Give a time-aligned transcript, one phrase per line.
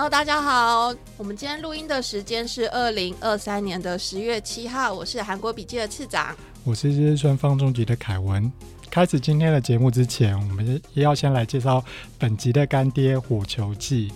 [0.00, 6.34] Hello，大家好，我们今天录音的时间是二零二三年的十月七号，我是韩国笔记的次长，
[6.64, 8.50] 我是日春放纵集的凯文。
[8.90, 11.84] 开始今天的节目之前，我们要先来介绍
[12.18, 14.10] 本集的干爹火球季。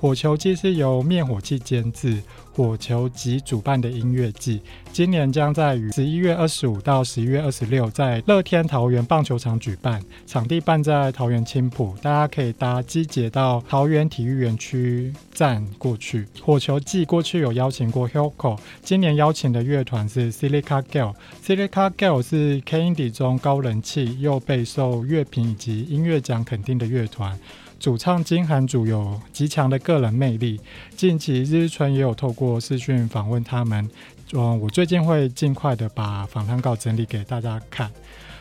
[0.00, 2.22] 火球季是由灭火器监制。
[2.52, 4.60] 火球及主办的音乐季，
[4.92, 16.26] 今年将在于十一月二十五到十一月二十六在乐天桃园棒球场举办，场地办在桃园青浦，大家可以搭机捷到桃园体育园区站过去。
[16.42, 27.38] 火球季过去有邀请过 Hilco，今年邀请的乐团是 Silica Girl，Silica Girl 是 K Indie 中高人气又备受乐评以及音乐奖肯定的乐团。
[27.78, 30.60] 主唱金韩主有极强的个人魅力，
[30.96, 33.88] 近期日春也有透过视讯访问他们。
[34.32, 37.88] 嗯，我最近会尽快的把访谈稿整理给大家看。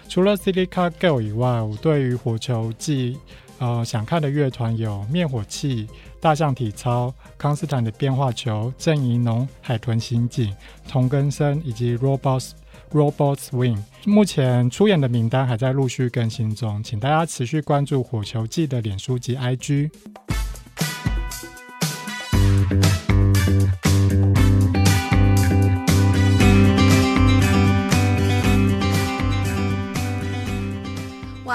[0.09, 3.15] 除了 Silica Girl 以外，我对于火球季
[3.59, 5.87] 呃想看的乐团有灭火器、
[6.19, 10.51] 大象体操、康斯坦的变化球、郑怡农、海豚刑警、
[10.89, 12.51] 童根生以及 Robots。
[12.91, 19.89] Robot Swing，目前出演的名单还在陆续更新中，请大家持续关注火球季的脸书及 IG。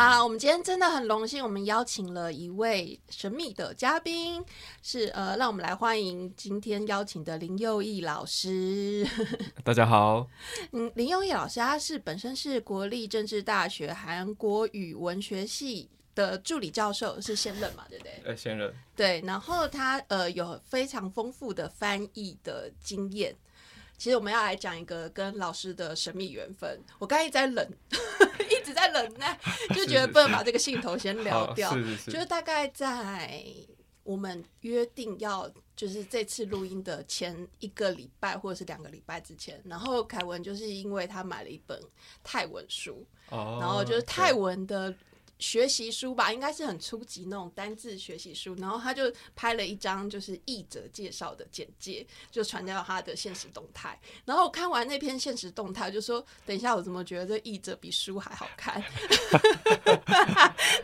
[0.03, 4.45] 哇，我们今天真的很荣幸，我们邀请了一位神秘的嘉宾，
[4.83, 9.07] 是呃，让我们来欢迎今天邀请的林佑义老师。
[9.63, 10.27] 大家好，
[10.73, 18.21] 嗯，林佑义老师他是本身是国立政治大学韩国语文学系的助理教授，是现任嘛，对不对？
[18.25, 18.75] 呃，现任。
[18.97, 23.33] 对，然后他呃有非常丰富的翻译的经验。
[24.03, 26.77] 其实我们要来讲一个跟老师的神秘缘分。
[26.99, 27.73] 我刚一直在忍，
[28.51, 29.39] 一直在忍耐，
[29.73, 31.73] 就觉得不能把这个兴头先 聊掉。
[31.73, 32.11] 是是是。
[32.11, 33.45] 就是大概在
[34.03, 41.81] 我们约定要就是这次录音的前一个礼拜或者是两个礼拜之前，然后凯文就是因为他买了一本
[42.25, 44.93] 泰文书，然后就是泰文的。
[45.43, 48.55] 学习书吧，应该是很初级那种单字学习书。
[48.61, 53.99] 然后他就拍了一张就是译者介绍的简介，就传到他的现实动态。
[54.25, 58.81] 然后看完那篇现实动态，就说：“等一下，我怎么觉得 这译者比书还好看？”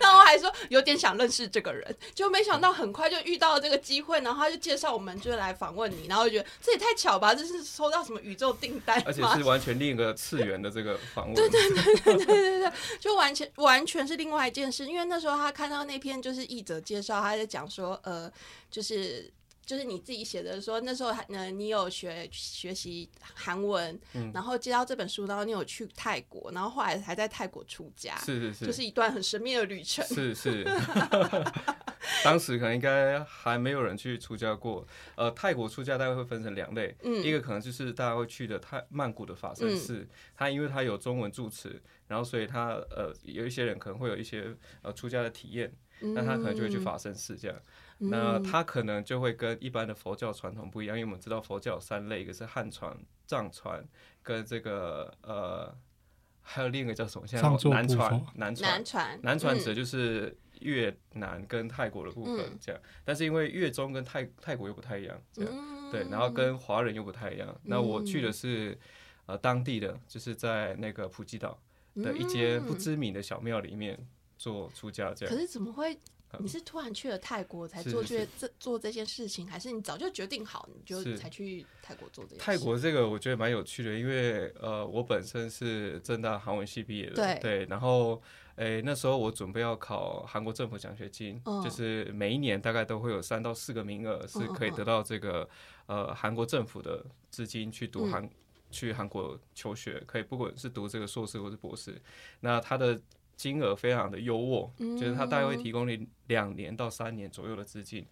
[0.00, 4.20] 然后还说有点想认识这个人，就没想到很快就遇到了这个机会。
[4.22, 6.08] 然后他就介绍我们，就来访问你。
[6.08, 9.00] 然后就觉得这也太巧吧，这是收到什么宇宙订单？
[9.06, 11.34] 而且是完全另一个次元的这个访问。
[11.36, 14.47] 对对对对对对对，就完全完全是另外。
[14.48, 18.30] 一件事，因为那时候他看到那篇就是译者介绍，他在讲说，呃，
[18.70, 19.32] 就是
[19.64, 24.00] 就是你自己写的，说那时候还呃你有学学习韩文，
[24.32, 30.64] 然后接到这本书，然后你有去泰国，然后后来还在泰国出家，是是是，就是一段很神秘的旅程，是是。
[32.24, 41.80] 当时可能应该还没有人去出家过，呃，泰国出家大概会分成两类，一个可能就是大家会去的泰曼谷的法身寺，它因为它有中文住持。
[42.08, 44.52] 然后，所以他呃，有一些人可能会有一些
[44.82, 47.56] 呃出家的体验，那他可能就会去法身寺这样。
[47.98, 52.96] 那他可能就会跟一般的佛教传统不一样，因为我们知道佛教有三类，一个是汉传、
[53.26, 53.84] 藏传，
[54.22, 55.76] 跟这个呃，
[56.40, 57.26] 还有另一个叫什么？
[57.26, 62.80] 现在南传、南传、南传、南传指的就是越南跟泰国的部分这样。
[63.04, 65.52] 但是因为越中跟泰泰国又不太一样，这样
[65.90, 67.60] 对，然后跟华人又不太一样。
[67.64, 68.78] 那我去的是
[69.26, 71.60] 呃当地的，就是在那个普吉岛。
[72.02, 73.98] 的一间不知名的小庙里面
[74.36, 75.98] 做出家这样，可是怎么会？
[76.40, 82.38] 你是突然去了泰国才做这这做这件事情，还是你早就决定好你就才去泰国做这件？
[82.38, 88.20] 泰国这个我觉得蛮有趣的，因为呃，我本身是正大韩文系毕业的，对，然后
[88.56, 95.48] 诶那时候我准备要考韩国政府奖学金，就是每一年大概都会有三到四个名额是可以得到这个
[95.86, 98.28] 呃韩国政府的资金去读韩。
[98.70, 102.00] 去韩国求学，可以不管是读这个硕士或是博士，
[102.40, 103.00] 那他的
[103.36, 108.06] 金额非常的优渥，就是他大概会提供你两年到三年左右的资金。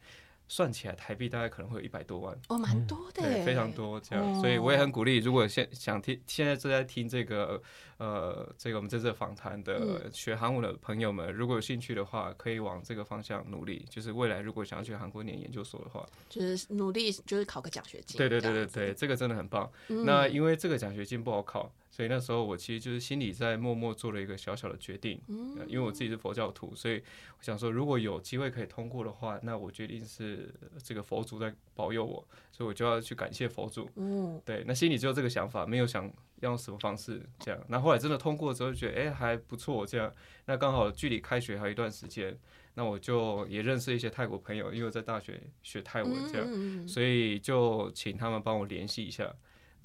[0.48, 7.60] 算起来，台币大概可能会有一百多万哦，蛮多的，对，非常多这样，所以我也很鼓励，如果现想听，现在正在听这个
[7.98, 13.84] 呃，这个我们这次访谈的学韩文的朋友们，如果有兴趣的话，可以往这个方向努力。
[13.90, 18.16] 就是未来如果想要去韩国念研究所的话，就是努力，就是考个奖学金。
[18.16, 19.70] 对对对对对，这个真的很棒。
[19.88, 21.72] 那因为这个奖学金不好考。
[21.96, 25.18] 所以那时候我其实就是心里在默默做了一个小小的决定，
[25.66, 27.02] 因为我自己是佛教徒，所以
[27.38, 30.52] 我想说如果有机会可以通过的话，那我决定是
[30.84, 32.22] 这个佛祖在保佑我，
[32.52, 33.88] 所以我就要去感谢佛祖。
[33.94, 36.04] 嗯，对，那心里只有这个想法，没有想
[36.40, 37.58] 要用什么方式这样。
[37.66, 40.12] 那后来真的通过之后，觉得哎还不错这样。
[40.44, 42.38] 那刚好距离开学还有一段时间。
[42.74, 49.34] 那我就也认识一些泰国朋友，因为我在大学学泰文这样，嗯所以就请他们帮我联系一下。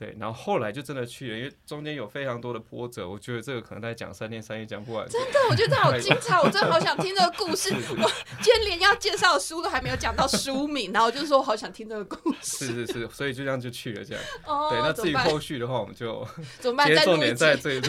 [0.02, 5.08] 对，然后后来就真的去了，因为中间有非常多的波折，我觉得这个可能在讲三天三夜讲不完。
[5.08, 7.72] 真的，我觉得这好精彩，我真的好想听这个故事。
[7.72, 8.12] 我
[8.42, 12.66] 今天连要介绍的书都还没有讲到书名，然后我就说我好想听这个故事。
[12.66, 14.24] 是是是，所以就这样就去了这样。
[14.48, 16.28] 哦，对，那至于后续的话，我们就
[16.58, 16.88] 怎么办？
[16.96, 17.82] 再录一集，点在这一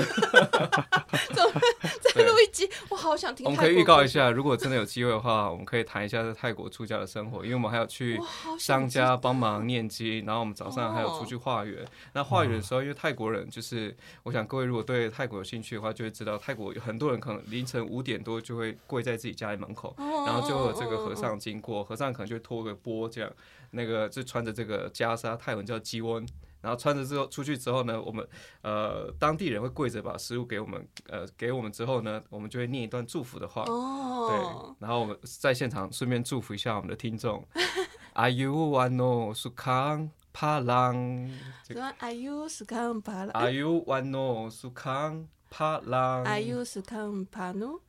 [2.13, 3.47] 再录一集，我好想听。
[3.47, 8.21] 我们可以预告一，下，如果真的有机会的话，我们可以谈一下在泰国出家的生活，因为我们还有去
[8.59, 11.83] 商家帮忙念经，然后我们早上还有出去化缘。
[12.13, 23.33] 那话语的时候，因为泰国人就是，我想各位如果对泰国有兴趣的话，就会知道泰国有很多人可能凌晨五点多就会跪在自己家里门口，哦然后就有这个和尚经过，和尚可能就会拖个钵这样，
[23.71, 26.27] 那个就穿着这个袈裟，泰文叫基温。
[26.61, 28.25] 然后穿着之后出去之后呢，我们
[28.61, 33.65] 呃当地人会跪着把食物给我们，呃给我们之后呢，我们就会念一段祝福的话。
[33.65, 33.75] 对。
[33.75, 37.45] 哦，，然后我们在现场顺便祝福一下我们的听众，，
[38.15, 47.81] Are you one no sukang 什么 Are you 斯康帕拉阿 you wano sukang palang，？Are you 斯康帕努？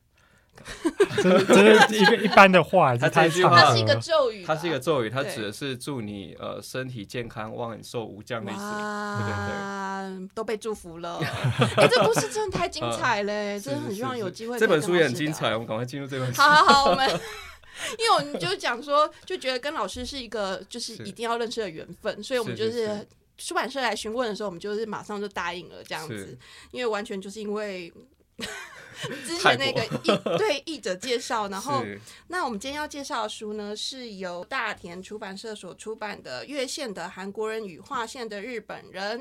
[1.16, 3.66] 这是这是一个一般的话，这句话长了？
[3.70, 8.60] 它是一个咒语吧，它是一个咒语，它对指的是祝你呃身体健康、万寿无疆的意思。
[8.60, 10.00] 哇，
[10.32, 11.18] 都被祝福了。
[11.76, 14.56] 哎，这故事真的太精彩嘞， 真的很希望有机会。
[14.56, 15.58] 这本书也很精彩，我。
[15.58, 16.40] 们赶快进入这本书。
[16.40, 17.20] 好好好，我们。
[17.98, 26.38] 因为我们就讲说，就觉得跟老师是一个就是是一定要认识的缘分，所以我们就是是出版社来询问的时候，我们就是马上就答应了这样子，
[26.70, 27.92] 因为完全就是因为
[29.26, 31.84] 之前那个译对译者介绍，然后
[32.28, 39.20] 那我们今天要介绍的书呢，是由大田出版社所出版的《越线的韩国人与划线的日本人》。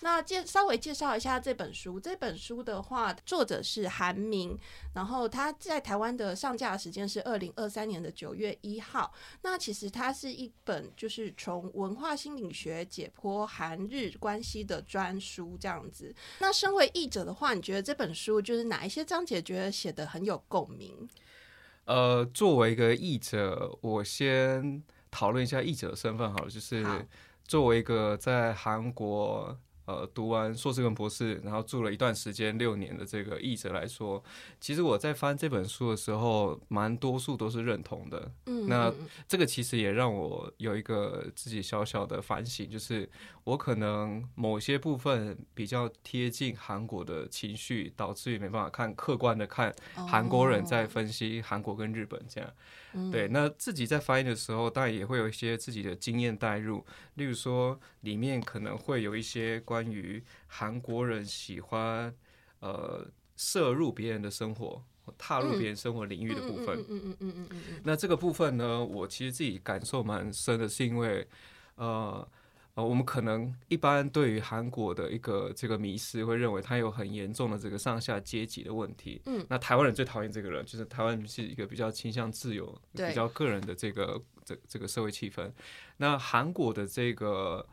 [0.00, 2.00] 那介稍微介绍一下这本书。
[2.00, 4.58] 这本书的话，作者是韩明，
[4.94, 9.12] 然后他在台湾的上架时间是二零二三年的九月一号。
[9.42, 16.14] 那其实它是一本就是从文化心理学解剖韩日关系的专书这样子。
[16.38, 21.08] 那身为译者的话，你觉得这本书就是哪一些章节觉得写的很有共鸣？
[21.84, 26.84] 呃，作为一个译者，我先讨论一下译者的身份好了，就是
[27.44, 29.58] 作为一个在韩国
[29.90, 34.22] 呃读完硕士跟博士，然后住了一段时间六年的这个译者来说，
[34.60, 38.30] 其实我在翻这本书的时候，蛮多数都是认同的。
[38.46, 38.92] 嗯，那
[39.26, 43.08] 这个其实也让我有一个自己小小的反省，就是
[43.44, 53.10] 我可能某些部分比较贴近韩国的情绪，导致于没办法看客观的看韩国人在分析韩国跟日本这样。
[53.10, 56.84] 对，那自己在翻译的时候，当然也会有一些自己的经验带入，
[57.14, 62.14] 例如说里面可能会有一些关于韩国人喜欢
[62.60, 63.06] 呃
[63.36, 64.82] 摄入别人的生活。
[65.18, 71.26] 踏入别人生活领域的部分，嗯嗯嗯嗯嗯嗯嗯那这个部分呢，我其实自己感受蛮深的，是因为
[71.74, 72.28] 呃
[72.80, 79.20] 呃，我们可能一般对于韩国的一个这个迷失，会认为他有很严重的这个上下阶级的问题。
[79.26, 85.52] 嗯，那台湾人最讨厌这个人，就是台湾是一个比较倾向自由、比较个人的这个这这个社会气氛。
[85.98, 87.68] 那韩国的这个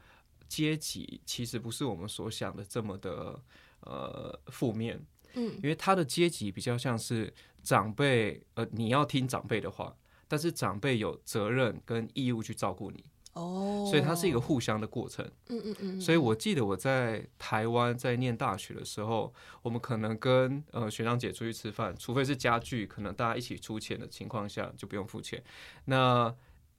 [0.49, 3.41] 阶级其实不是我们所想的这么的
[3.81, 5.01] 呃负面。
[5.35, 7.31] 嗯因为他的阶级比较像是
[7.61, 9.95] 长辈，呃，你要听长辈的话，
[10.27, 13.05] 但是长辈有责任跟义务去照顾你，
[13.37, 15.23] 哦，所以它是一个互相的过程。
[15.49, 25.43] 嗯嗯嗯，所以我记得我在台湾在念大学的时候，我们可能跟呃学长姐出去吃饭，除非是家具，可能大家一起出钱的情况下就不用付钱。
[25.85, 26.33] 那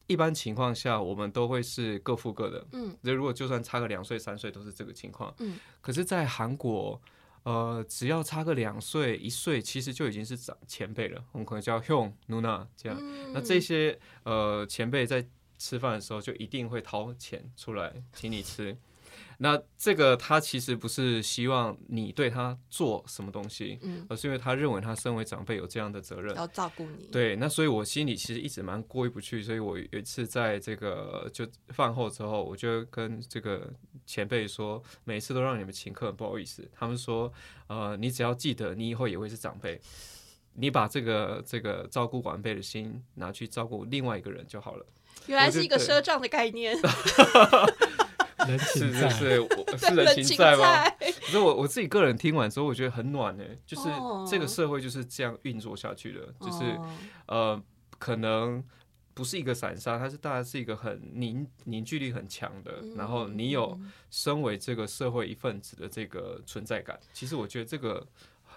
[0.06, 2.66] 一般情况下，我们都会是各付各的。
[2.72, 5.34] 嗯，那如果就算差个两岁、三岁，都是这个情况。
[5.38, 6.98] 嗯，可是，在韩国，
[7.42, 11.22] 呃，只要差个两岁、一岁，其实就已经是长前辈了。
[11.32, 12.98] 我们可能叫 Hyung、Nuna 这样。
[12.98, 15.26] 嗯那这些呃前辈在
[15.58, 18.76] 吃饭的时候，就一定会掏钱出来请你吃。
[19.40, 26.34] 那这个他其实不是希望你对他做什么东西，嗯而是因为他认为他身为长辈有这样的责任。
[26.36, 33.72] 要照顾你，对，那所以我心里其实一直蛮过意不去，所以我有一次在这个就饭后之后，我就跟这个
[34.06, 36.68] 前辈说，每次都让你们请客，不好意思。
[36.72, 37.32] 他们说，
[37.68, 39.80] 呃，你只要记得，你以后也会是长辈，
[40.54, 44.84] 你把这个这个照顾晚辈的心拿去照顾另外一个人就好了。
[45.28, 46.76] 原来是一个赊账的概念，
[48.48, 49.46] 人是是是，
[49.78, 50.84] 是人人情情在吗？
[50.88, 54.26] 在，可是我我自己个人听完之后，我觉得很暖呢、就是哦。
[54.28, 56.64] 这个社会就是这样运作下去的，就是。
[56.64, 56.88] 哦。
[57.26, 57.62] 呃，
[57.98, 58.64] 可能
[59.12, 66.98] 不是一个散沙，它是大家是一个很凝凝聚力很强的，然后你有身为这个社会一份子的这个存在感。
[67.12, 68.06] 其实我觉得这个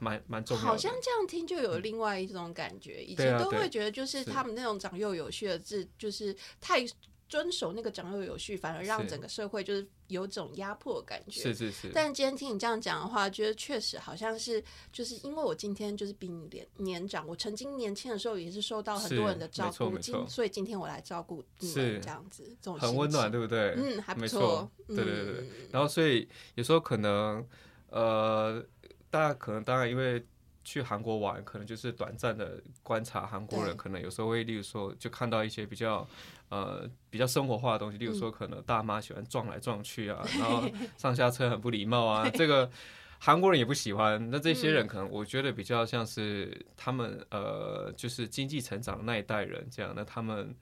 [0.01, 0.67] 蛮蛮重要的。
[0.67, 6.85] 好像这样听就有另外一种感觉，以前都会觉得就是他们那种长幼有序的字，就是太。
[7.31, 11.41] 遵守那个长幼有序，反而让整个社会就是有种压迫感觉。
[11.41, 11.89] 是是是。
[11.93, 23.75] 但今天听你这样讲的话，觉得确实好像是，就是因为我今天就是比你年年长，我曾经年轻的时候也是受到很多人的照顾，今所以今天我来照顾你们这样子，这种很温暖，对不对？
[23.77, 24.69] 嗯，还不错。
[24.89, 25.47] 对对对对。
[25.71, 27.47] 然后所以有时候可能
[27.91, 28.61] 呃，
[29.11, 30.25] 大家可能当然因为。
[30.63, 36.07] 去韩国玩，可能就是短暂的观察韩国人，可能有时候会，例如说，就看到一些比较，
[36.49, 40.63] 呃，比较生活化的东西，例如说，可能大妈喜欢撞来撞去啊， 然后
[40.97, 42.69] 上下车很不礼貌啊， 这个
[43.17, 44.29] 韩国人也不喜欢。
[44.29, 49.91] 那这些人可能我觉得比较像是他们，呃，就是经济成长的那一代人这样。
[49.95, 50.55] 那他们，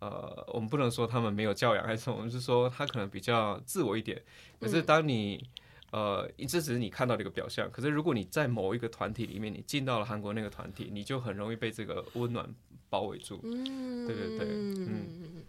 [0.00, 4.22] 呃，我们不能说他们没有教养，还是我们是说他可能比较自我一点。
[4.60, 5.48] 可是当你
[5.96, 7.70] 呃，这只是你看到的一个表象。
[7.72, 12.46] 可是，如果你在某一个团体里面，你进到了韩国那个团体，你就很容易被这个温暖
[12.90, 13.40] 包围住。
[13.42, 15.42] 嗯，对对对，嗯，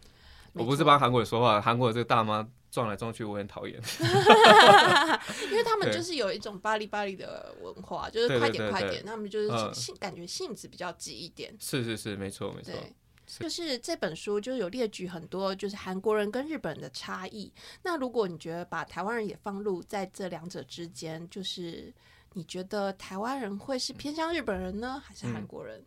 [0.53, 3.75] 我不是帮韩国人说话，韩国的这个大妈撞来撞去，我很讨厌。
[5.51, 11.53] 因为他们就是有一种巴黎巴黎的文化，就是快点快点，他们就是性感觉性子比较急一点。
[11.59, 12.71] 是是是，没错没错。
[13.27, 17.51] 就是这本书就有列举很多就是韩国人跟日本人的差异。
[17.83, 21.93] 那如果你觉得把台湾人也放入在这两者之间，就是
[22.33, 25.83] 你觉得台湾人会是偏向日本人呢，还是韩国人？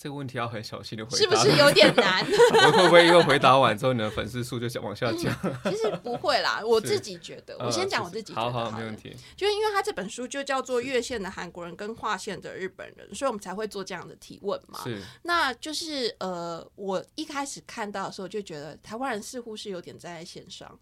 [0.00, 2.24] 这个问题要很小心的回答，是不是有点难？
[2.54, 5.34] 我会不会因为回答完之后，你的粉丝数就往下降？
[5.64, 8.32] 其实不会啦，我自己觉得，我先讲我自己。
[8.32, 9.12] 好好，没问题。
[9.36, 14.84] 就因为他这本书就叫做《越线的韩国人跟划线的日本人》，所以我们才会做这样的提问嘛。
[14.84, 20.78] 是，那就是呃，我一开始看到的时候就觉得台湾人似乎是有点在线上。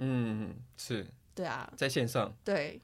[0.00, 1.06] 嗯，是。
[1.36, 2.34] 对啊，在线上。
[2.42, 2.82] 对。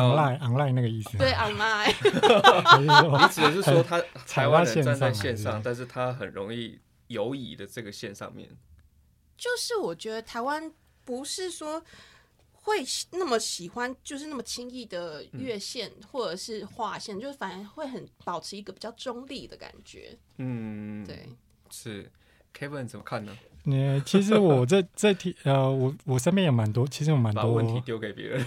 [0.00, 1.92] Online online 那个意思，对 online，
[3.22, 8.48] 你指的是说他台湾人站在线上，但是他很容易游移的这个线上面。
[9.36, 10.72] 就是我觉得台湾
[11.04, 11.82] 不是说
[12.52, 20.16] 会那么喜欢，就是那么轻易的越线或者是划线，就是反而会很保持一个比较中立的感觉。
[20.38, 21.28] 嗯，对，
[21.70, 22.10] 是。
[22.56, 23.36] Kevin 怎么看呢？
[23.64, 28.44] 你其实我这这题呃，我我身边有蛮多，其实有蛮多问题丢给别人，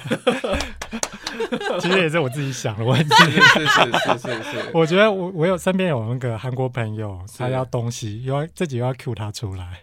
[1.79, 3.15] 其实也是我自己想的问题。
[3.15, 4.71] 是是是是是。
[4.73, 9.81] 我觉得我我有身边有那个韩国朋友，他要东西，又要自己又要 Q 他出来，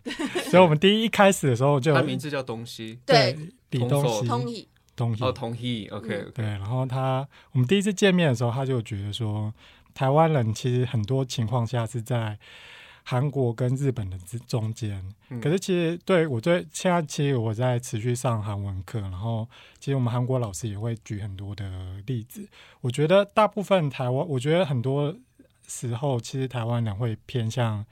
[0.50, 3.34] 所以我们第一一开始的时候就他名字叫东西，对，
[3.70, 6.44] 李东西，东西，东西，哦，东西，OK，对。
[6.44, 9.50] 然后他我们第一次见面的时候，他就觉得说，
[9.94, 12.38] 台湾人其实很多情况下是在。
[13.04, 15.04] 韩国跟日本的之中间，
[15.40, 22.48] 可是其实对我对现在其实我在持续上韩文课，然后其实我们韩国老师也会举很多的例子。
[22.80, 25.14] 我觉得大部分台湾，我觉得很多
[25.66, 27.84] 时候其实台湾人会偏向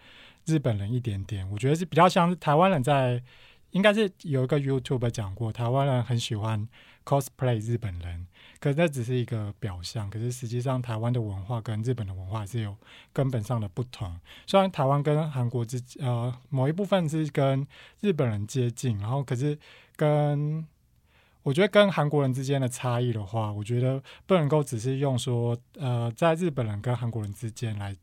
[0.46, 1.48] 日本人一点点。
[1.50, 3.22] 我觉得是比较像是台湾人在，
[3.70, 6.68] 应该是有一个 YouTube 讲过，台湾人很喜欢
[7.04, 8.26] cosplay 日本人。
[8.60, 12.76] 可是那只是一个表象，可是实际上台湾的文化跟日本的文化是有
[13.12, 14.20] 根本上的不同。
[14.46, 17.66] 虽然台湾跟韩国之呃某一部分是跟
[18.00, 19.58] 日本人接近，然后可是
[19.96, 20.66] 跟
[21.42, 27.96] 我觉得跟韩国人之间的差异的话，我觉得不能够只是用说呃在日本人跟韩国人之间来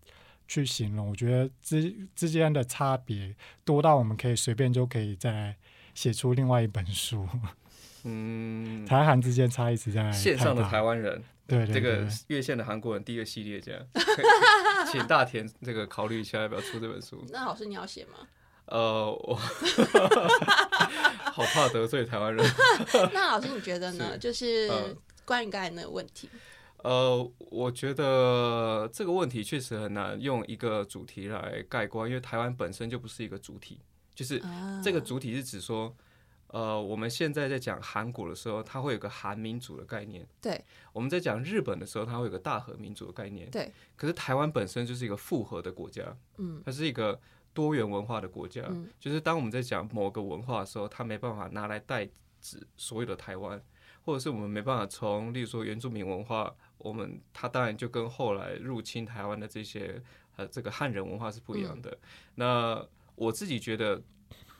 [0.48, 1.08] 去形容。
[1.08, 5.56] 我觉得之之间的差别多到我们可以随便就可以再
[5.94, 7.30] 写出另外一本书。
[8.08, 13.82] 嗯，台韩之间差异实在线上的台湾人，对这个越线的韩国人第一个系列这样，
[14.90, 17.22] 请大田这个考虑一下要不要出这本书。
[17.30, 18.26] 那老师你要写吗？
[18.68, 19.36] 呃，我
[21.32, 22.46] 好怕得罪台湾人。
[23.14, 24.18] 那老师你觉得呢？
[24.18, 24.70] 就是
[25.26, 26.30] 关于刚才那个问题。
[26.84, 33.80] 呃，我觉得这个问题确实很难用一个主题来概括，因为台湾本身就不是一个主体，
[34.16, 34.42] 就是
[34.84, 35.94] 这个主体是指说。
[36.50, 40.26] 呃，我们现在在讲韩国的时候，它会有个韩民主的概念。
[40.42, 40.64] 对。
[40.94, 43.50] 我们在讲日本的时候，它会有个大和民主的概念。
[43.52, 43.70] 对。
[43.98, 47.20] 可是台湾本身就是一个复合的国家，嗯，它是一个
[47.54, 48.64] 多元文化的国家。
[48.70, 48.88] 嗯。
[48.98, 52.08] 就是当我们在讲某个文化的时候，它没办法拿来代
[52.40, 53.62] 指所有的台湾，
[54.06, 60.02] 或者是我们没办法从，例如说原住民文化，我们它当然就跟后来入侵台湾的这些
[60.38, 61.98] 呃这个汉人文化是不一样的。
[62.36, 64.02] 那我自己觉得。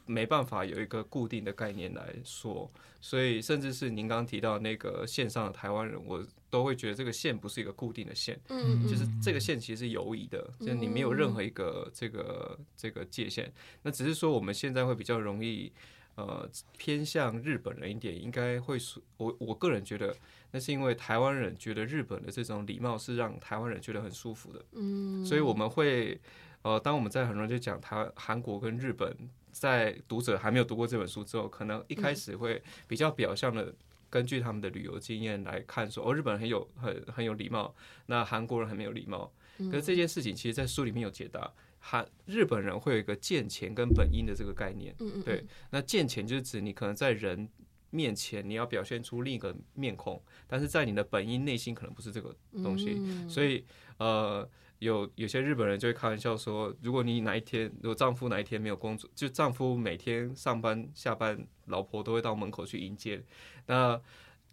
[0.08, 13.52] 没办法有一个固定的概念来说，所以甚至是您刚刚提到那个线上的台湾人，我都会觉得这个线不是一个固定的线，嗯，就是这个线其实是游移的，就是你没有任何一个这个这个界限。
[13.84, 15.72] 那只是说我们现在会比较容易，
[16.16, 18.78] 呃偏向日本人一点，应该会
[19.18, 20.16] 我我个人觉得，
[20.52, 26.20] 那是因为台湾人觉得日本的这种礼貌是让台湾人觉得很舒服的，嗯，所以我们会
[26.64, 29.16] 呃，当我们在很多人就讲台韩国跟日本，
[29.60, 33.74] 在读者还没有读过这本书之后，可能一开始会比较表象的。
[34.10, 39.30] 根据他们的旅游经验来看，说哦，日本人很有很很有礼貌，那韩国人很没有礼貌。
[39.58, 41.52] 可是这件事情，其实，在书里面有解答。
[41.80, 44.96] 韩日本人会有一个见钱跟本因的这个概念。
[45.26, 47.50] 对，那见钱就是指你可能在人
[47.90, 52.34] 面前，你要表现出另一个面孔，但是在你的本因内心可能不是这个
[52.64, 52.98] 东西。
[53.28, 53.66] 所以，
[53.98, 54.50] 呃。
[54.80, 63.24] 有有些日本人就会开玩笑说，如果你哪一天，如果丈夫哪一天没有工作，就丈夫每天上班下班，老婆都会到门口去迎接。
[63.66, 64.00] 那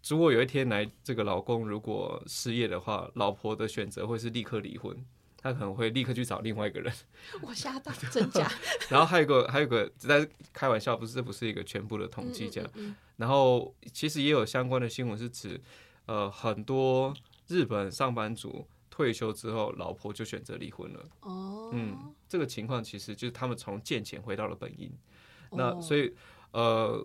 [0.07, 4.95] 如果有一天来这个老公如果失业的话，老婆的选择会是立刻离婚，
[5.37, 6.91] 他可能会立刻去找另外一个人。
[7.41, 8.51] 我吓到，真假？
[8.89, 12.69] 然后还有个还有个在开玩笑，不是这不是一个全部的统计这样。
[13.17, 15.61] 然后其实也有相关的新闻是指，
[16.07, 17.13] 呃，很多
[17.47, 18.67] 日本上班族。
[18.95, 21.05] 退休之后，老婆就选择离婚了。
[21.19, 24.89] 哦，嗯，这个情况其实就是他们从见钱回到了本因。
[25.51, 26.15] 那所以，
[26.53, 26.97] 呃，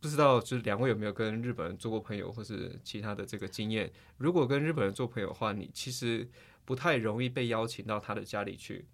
[0.00, 3.88] 不知道就是两位有没有跟日本人做过朋友，或是其他的这个经验？
[4.16, 6.28] 如果跟日本人做朋友的话，你其实
[6.64, 8.84] 不太容易被邀请到他的家里去。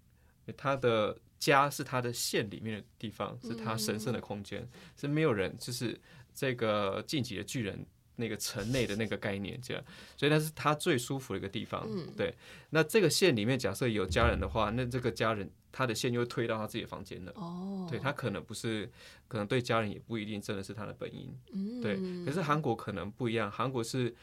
[0.55, 5.99] 他的家是他的县里面的地方，是他神圣的空间，是没有人就是
[6.31, 7.83] 这个晋级的巨人。
[8.17, 9.83] 那个城内的那个概念，这样，
[10.15, 11.87] 所以那是他最舒服的一个地方。
[12.15, 12.33] 对，
[12.69, 17.31] 那这个线里面假设有家人的话，那这个家人他的线就会推到他自己的房间了。
[17.35, 18.89] 哦，对他可能不是，
[19.27, 21.33] 可能对家人也不一定真的是他的本因。
[21.53, 21.95] 嗯，对。
[22.25, 24.13] 可是韩国可能不一样，韩国是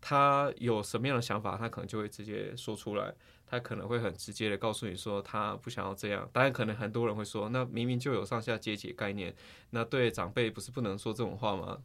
[0.00, 3.14] 他有什么样的想法，他可能就会直接说出来。
[3.44, 6.26] 他可能会很直接的告诉你说，他不想要这样。
[6.32, 9.34] 当然，可能很多人会说，那明明就有上下阶级概念，
[9.68, 11.76] 那对长辈不是不能说这种话吗？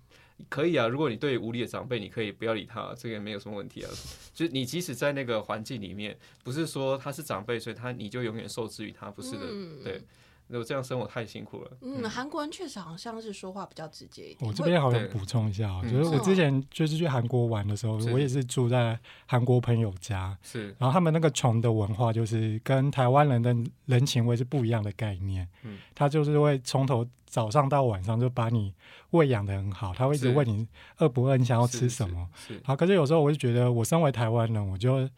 [0.49, 3.89] 可以啊，如果你对无理的长辈，你可以不要理他，这个没有什么问题啊。
[4.33, 9.47] 就是你即使在那个环境里面，不是说他是长辈，所以他你就永远受制于他，不是的，
[9.83, 10.01] 对。
[10.47, 11.71] 如果这样生活太辛苦了。
[11.81, 14.49] 嗯，韩国人确实好像是说话比较直接一点。
[14.49, 20.37] 我这边好像补充一下，我觉得我之前就是去韩国玩的时候，我也是住在韩国朋友家。
[20.41, 20.75] 是。
[20.79, 23.55] 然后他们那个穷的文化，就是跟台湾人的
[23.85, 25.47] 人情味是不一样的概念。
[25.63, 25.77] 嗯。
[25.93, 28.73] 他就是会从头早上到晚上就把你
[29.11, 30.67] 喂养的很好，他会一直问你
[30.99, 32.27] 饿不饿，你想要吃什么。
[32.35, 32.61] 是。
[32.63, 35.09] 好，可是有时候我就觉得，我身为台湾人，我就。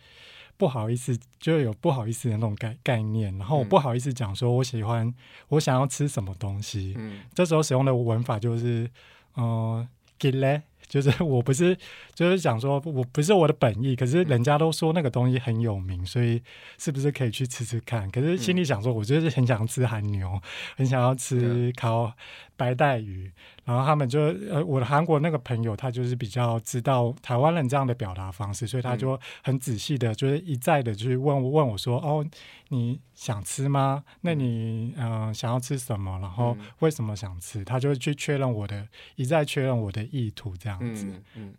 [0.59, 5.11] 不好意思，就有不好意思的那种概概念，然后我不好意思讲说我喜欢，
[5.47, 6.93] 我想要吃什么东西。
[6.97, 8.91] 嗯，这时候使用的文法就是，
[9.37, 9.87] 嗯
[10.19, 10.63] ，get 嘞。
[10.89, 11.77] 就是 我不是，
[12.15, 16.41] 就是想说我不是我的本意，可是人家都说那个东西很有名，所以
[16.79, 18.09] 是不是可以去吃吃看？
[18.09, 20.41] 可是心里想说，我就是很想吃韩牛，
[20.75, 22.11] 很想要吃烤
[22.57, 23.31] 白带鱼。
[23.69, 32.25] 然后他们就呃，我的韩国那个朋友，他就是比较知道台湾人这样的表达方式，所以他就很仔细的，就是一再的去问问我说：“哦，
[32.69, 34.03] 你想吃吗？
[34.21, 36.17] 那你嗯想要吃什么？
[36.19, 41.05] 然后为什么想吃？”他就去确认我的，一再确认我的意图，这样子。
[41.36, 41.53] 嗯，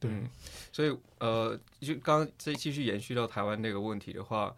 [0.00, 0.10] 对。
[0.72, 4.52] 所以呃，就刚再继续延续到台湾那个问题的话。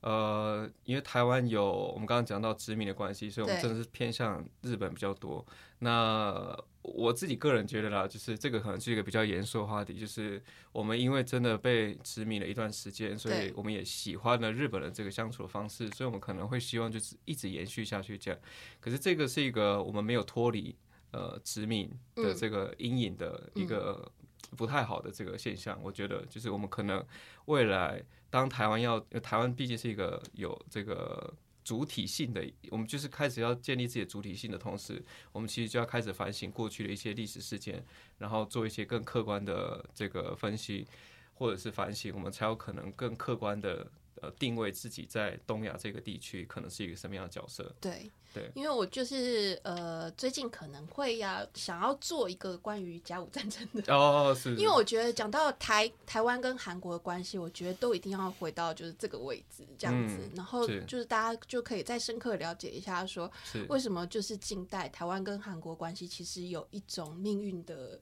[0.00, 5.44] 呃，因为台湾有我们刚刚讲到殖民的关系，所以我们真的是偏向日本比较多。
[5.80, 18.40] 那我自己个人觉得啦，就是这个可能是一个比较严肃的话题，就是我们因为真的被殖民了一段时间，所以我们也喜欢了日本的这个相处的方式，所以我们可能会希望就是一直延续下去这样。
[18.80, 20.74] 可是这个是一个我们没有脱离
[21.10, 24.10] 呃殖民的这个阴影的一个
[24.56, 25.78] 不太好的这个现象。
[25.82, 27.04] 我觉得就是我们可能
[27.46, 28.02] 未来。
[28.30, 31.32] 当台湾要，台湾毕竟是一个有这个
[31.64, 37.82] 主体性的，我们就是开始要建立自己的主体性的同时，我们其实就要开始反省过去的一些历史事件，
[38.18, 40.86] 然后做一些更客观的这个分析，
[41.32, 43.90] 或者是反省，我们才有可能更客观的
[44.22, 47.74] 呃定位自己在东亚这个地区可能是一个什么样的角色。
[47.80, 48.10] 对。
[48.54, 54.54] 因为我就是呃，最近可能会要想要做一个关于甲午战争的哦，是。
[54.54, 63.28] 因为我觉得讲到台台湾跟韩国的关系，我觉得都一定要回到就是这个位置这样子，然后就是大家就可以再深刻了解一下，说
[63.68, 68.00] 为什么就是近代台湾跟韩国关系其实有一种命运的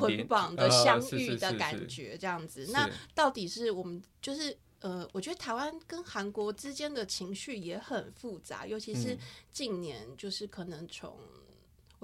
[0.00, 2.66] 捆绑的相遇的感觉这样子。
[2.72, 4.56] 那到底是我们就是。
[4.84, 9.16] 呃，我觉得台湾跟韩国之间的情绪也很复杂，尤其是
[9.50, 11.16] 近年，就是可能从。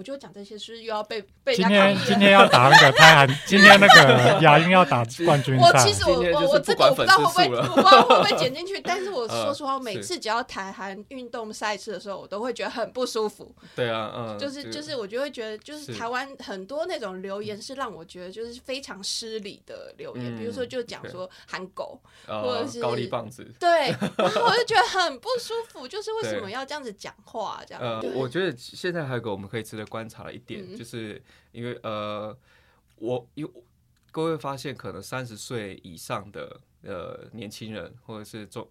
[0.00, 2.00] 我就讲这些是又要被被今人家抗议了。
[2.00, 13.54] 天今天要打那个台韩， 今天那个亚运要打冠军赛我其，实我我我这个我不知道会不会我不知道会不会剪进去，但是我呃说实话， 我每次只要台韩运动赛事的时候，我都会觉得很不舒服。
[13.76, 23.46] 对啊，嗯，就是就是，我就会觉得，就是是台湾很多那种留言是让我觉得就是非常失礼的留言，比如说嗯就讲说韩狗，呃或者是高丽棒子。
[23.60, 27.60] 对， 然后我就觉得很不舒服，就是为什么要这样子讲话？
[27.68, 31.22] 这样，我觉得现在还有个我们可以值得观察了一点，嗯就是
[31.52, 32.34] 因为呃，
[32.96, 33.52] 我有
[34.10, 38.66] 各位发现，可能三十岁以上的呃年轻人，或者是中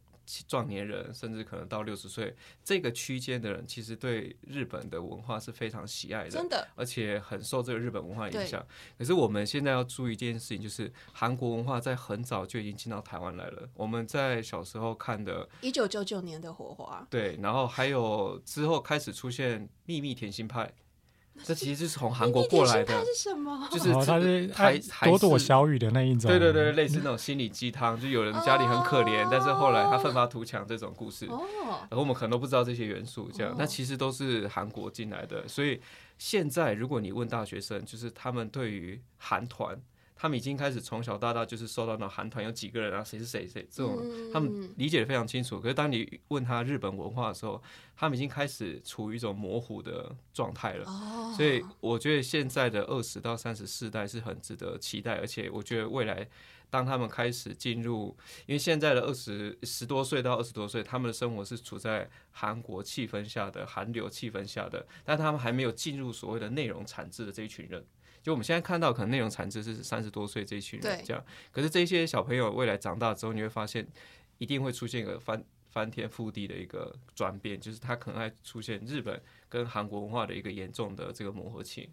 [0.47, 6.47] 壮年人，甚至可能到六十岁这个区间的人，其实对日本的文化是非常喜爱的真。
[6.47, 8.63] 的，而且很受这个日本文化影响。
[8.95, 13.67] 可是我们现在要注意一件事情，就是韩国文化在很早就已经进到台湾来了。
[13.73, 20.71] 我们在小时候看的，一九九九年的火花，对，然后还有之后开始出现秘密甜心派，
[21.43, 23.67] 这其实就是从韩国过来的是什么？
[23.71, 31.25] 就是然后他是还哎还朵朵小雨的那一种，对对对，类似那种心理鸡汤，就有人家里很可怜，但是后来他奋发图强这种故事。
[31.27, 31.41] 哦，
[31.89, 35.47] 然后我们可能都不知道这些元素，这样哦，那其实都是韩国进来的。
[35.47, 35.79] 所以
[36.17, 39.79] 现在如果你问大学生，就是他们对于韩团，
[40.21, 45.61] 他们已经开始从小到大就是受到那种韩团有几个人啊，谁是谁谁这种，嗯他们理解的非常清楚。
[45.61, 47.63] 可是当你问他日本文化的时候，
[47.95, 50.83] 他们已经开始处于一种模糊的状态了。
[50.85, 56.27] 哦，所以我觉得现在的二十到三十四代是很值得期待，而且我觉得未来
[56.69, 58.13] 当他们开始进入，
[58.45, 67.85] 因为现在的二十十多岁到二十多岁，他们的生活是处在韩国气氛下的韩流气氛下的，但他们还没有进入所谓的内容产制的这一群人。
[68.21, 73.87] 就我们现在看到，可能内容产值是三十多岁这一群人这样，可是这些小朋友未来长大之后，你会发现
[74.37, 81.89] 一定会出现一个翻翻天覆地的一个转变，就是他可能会出现日本跟韩国文化的一个严重的这个磨合期。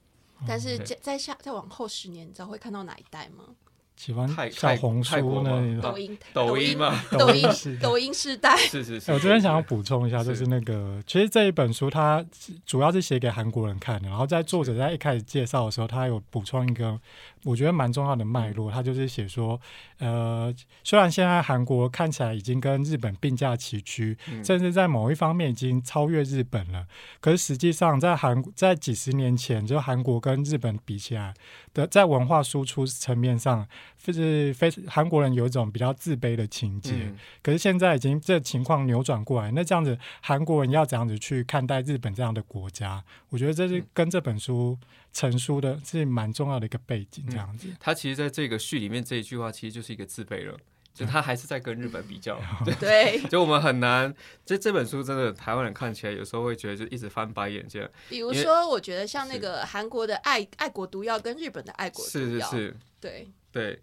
[0.47, 3.55] 但是对再再下再往后十年，你知道会看到哪一代吗？
[3.97, 5.81] 喜欢小红书那种。
[5.81, 9.11] 抖音， 抖音嘛，抖音是，抖音时代，是是是。
[9.11, 9.67] 哎我这边想要是。
[9.67, 12.25] 补充一下，就是那个，其实这一本书它
[12.65, 16.99] 主要是写给韩国人看的，然后在作者在一开始介绍的时候，他有补充一个
[17.45, 19.61] 我觉得蛮重要的脉络，他就是写说，
[19.99, 20.55] 呃，
[20.85, 24.45] 虽然现在韩国看起来已经跟日本并驾齐驱，嗯。
[24.45, 26.87] 甚至在某一方面已经超越日本了，
[27.21, 31.35] 可是实际上在韩在几十年前，就韩国跟日本比起来
[31.77, 33.69] 的，在文化输出层面上，
[34.03, 36.93] 就是非韩国人有一种比较自卑的情节。
[36.95, 43.05] 嗯可是现在已经这情况扭转过来，那这样子韩国人要怎样子去看待日本这样的国家？
[43.29, 44.77] 我觉得这是跟这本书
[45.12, 47.69] 成书的是蛮重要的一个背景，这样子。
[47.79, 50.59] 他其实在这个序里面这一句话，其实就是一个自卑了，
[50.97, 52.41] 就他还是在跟日本比较。
[52.81, 54.13] 对， 就我们很难，
[54.47, 57.89] 这这本书真的台湾人看起来有时候会觉得就一直翻白眼这样。
[58.09, 63.83] 比如说，我觉得像那是个韩国的爱爱国毒药跟日本的爱国毒药，是是是，对，对。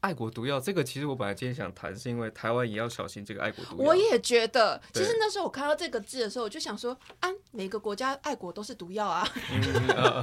[0.00, 3.88] 爱国毒药这个，其实我本来今天想谈，是因为台湾也要小心这个爱国毒药。
[3.88, 10.22] 我也觉得，其对实那时候我看到这个字的时候，我就想说，啊，每个国家爱国都是毒药啊， 嗯，呃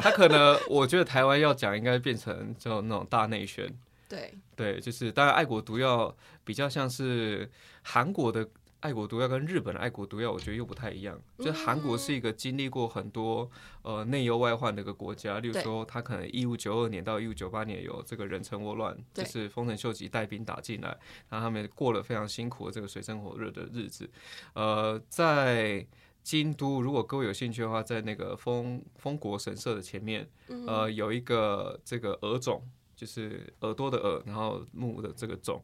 [0.00, 3.72] 他可能我觉得台湾要讲，应该变成就那种大内宣。
[4.08, 6.14] 对，对，就是当然，爱国毒药
[6.44, 7.50] 比较像是
[7.82, 8.48] 韩国的
[8.80, 11.20] 爱国毒药跟日本的爱国毒药，我觉得又不太一样。
[11.38, 13.50] 就韩国是一个经历过很多
[13.82, 20.88] 呃内忧外患的一个国家，例如说，他可能一五九二年到一五九八年有这个人臣倭乱，就是丰臣秀吉带兵打进来，
[21.28, 24.08] 然后他们过了非常辛苦的这个水深火热的日子。
[24.52, 25.84] 呃，在
[26.22, 30.66] 京都，如果各位有兴趣的话，在那个丰丰国神社的前面，嗯。
[30.66, 32.60] 呃，有一个这个鹅冢，
[32.96, 35.62] 就是耳朵的耳，然后木的这个种，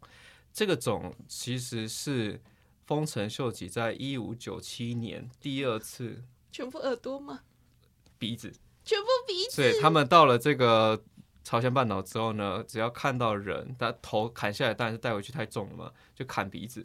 [0.53, 2.41] 这个种其实是
[2.87, 7.41] 丰臣秀吉在一五九七年第二次全部耳朵吗？
[8.19, 8.53] 鼻子，
[8.85, 11.03] 全部鼻子，所以他们到了这个
[11.43, 16.85] 朝鲜半岛之后呢，只要看到人，他头砍下来，当然是带回去太重了嘛，就砍鼻子，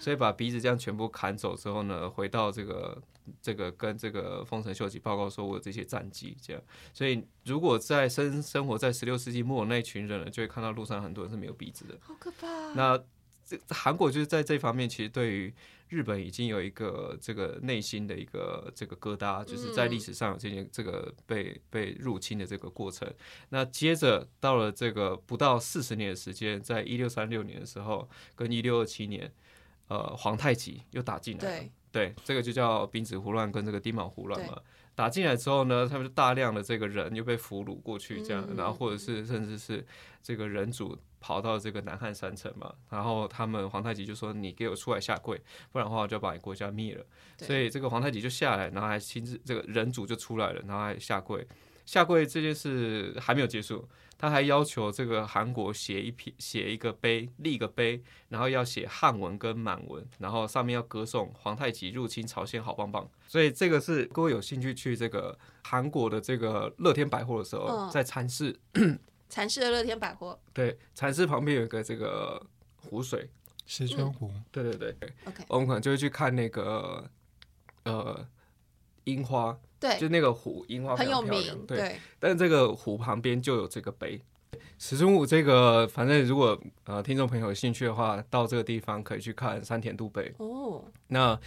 [0.00, 3.02] 所以把鼻子这样全部砍走之后呢，回到这个
[3.40, 6.62] 这个跟这个丰臣秀吉报告说我有这些战绩，这样，
[6.92, 11.96] 所以如果在生生活在十六世纪末那群人呢，就会看到路上很多人是没有鼻子的。
[12.00, 12.46] 好可怕。
[12.74, 12.98] 那
[13.44, 15.54] 这韩国就是在这方面，其实对于
[15.88, 23.10] 日本已经有一个这个内心的一个这个疙瘩，就是在历史上有这件这个被被入侵的这个过程。
[23.48, 29.32] 那接着到了这个不到四十年的时间，在一六三六年的时候，跟一六二七年，
[29.88, 31.64] 呃，皇太极又打进来了。
[31.98, 34.58] 对对，这个就叫兵子胡乱跟这个丁卯胡乱嘛。
[34.94, 39.86] 打进来之后呢，他们就大量的这个人又被俘虏过去，这样，然后或者是甚至是
[40.22, 47.04] 这个人主跑到这个南汉山城嘛，然后他们皇太极就说：“你给我出来下跪，不然的话我就把你国家灭了。”
[47.38, 51.46] 所以这个皇太极就下来，然后还亲自这个人主就出来了，然后还下跪。
[51.88, 63.08] 下跪这件事还没有结束，他还要求这个韩国写一篇写一个碑，立个碑，然后要写汉文跟满文，然后上面要歌颂皇太极入侵朝鲜，好棒棒。
[63.26, 68.54] 所以这个是各位有兴趣去这个韩国的这个乐天百货的时候，在禅寺，
[69.30, 72.46] 禅寺的乐天百货，对，禅寺旁边有一个这个
[72.76, 73.30] 湖水，
[73.64, 77.10] 石川湖，对对对，OK，我们可能就会去看那个
[77.84, 78.28] 呃
[79.04, 79.58] 樱花。
[79.80, 81.66] 对，就那个湖，樱花很有名。
[81.66, 84.20] 对，但是这个湖旁边就有这个碑。
[84.78, 90.32] 石春武这个，反正如果呃听众朋友有兴趣的话，到这个地方可以去看山田渡碑。
[90.38, 91.38] 哦，那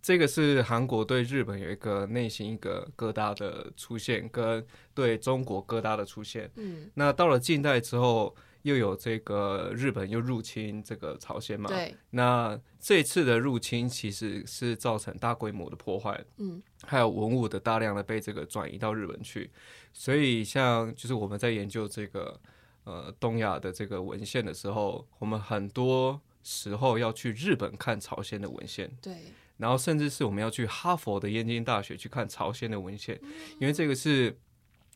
[0.00, 6.50] 这个是韩国对日本有一个内心一个疙瘩的出现，跟对中国疙瘩的出现。
[6.56, 8.34] 嗯，那到了近代之后。
[8.66, 11.68] 又有这个日本又入侵这个朝鲜嘛？
[11.68, 11.94] 对。
[12.10, 19.48] 那这次的入侵其实是造成大规模的破坏，嗯，还有文物的大量的被这个转移到日本去。
[19.92, 22.40] 所以像就是我们在研究这个
[22.82, 29.14] 呃东亚的这个文献的时候，我们很多时候要去日本看朝鲜的文献，对。
[29.58, 33.20] 然后甚至是我们要去哈佛的燕京大学去看朝鲜的文献，
[33.60, 34.36] 因为这个是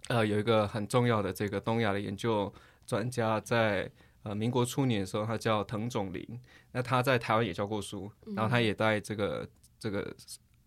[0.09, 2.53] 呃有一个很重要的这个东亚的研究。
[2.91, 3.89] 专家在
[4.25, 6.27] 呃民国初年的时候，他叫滕总林，
[6.73, 9.49] 那他在台湾也教过书，然后他也在这个
[9.79, 10.13] 这个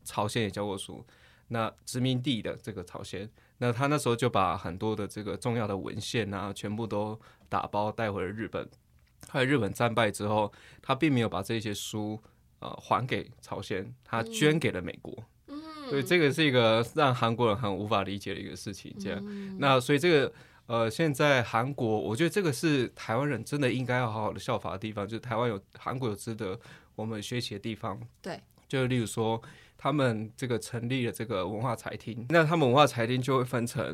[0.06, 1.06] 朝鲜也教过书。
[1.50, 8.64] 那殖民地的这个朝鲜，那他那时候就把很多的这个重要的文献啊，全部都打包带回了日本。
[9.28, 10.50] 后来日本战败之后，
[10.82, 12.18] 他并没有把这些书
[12.60, 15.14] 呃还给朝鲜，他捐给了美国。
[15.48, 18.96] 嗯，所以这个是一个让韩国人很无法理解的一个事情。
[18.98, 20.34] 这样，那所以这个。
[20.66, 26.58] 呃，现在韩国，我觉得这个是台湾人真的应该要好好的效法的地方，就是台湾有韩国有值得
[26.96, 28.00] 我们学习的地方。
[28.22, 29.42] 对，就例如说，
[29.78, 33.94] 他们这个成立了这个文化财厅，那他们文化财厅就会分成，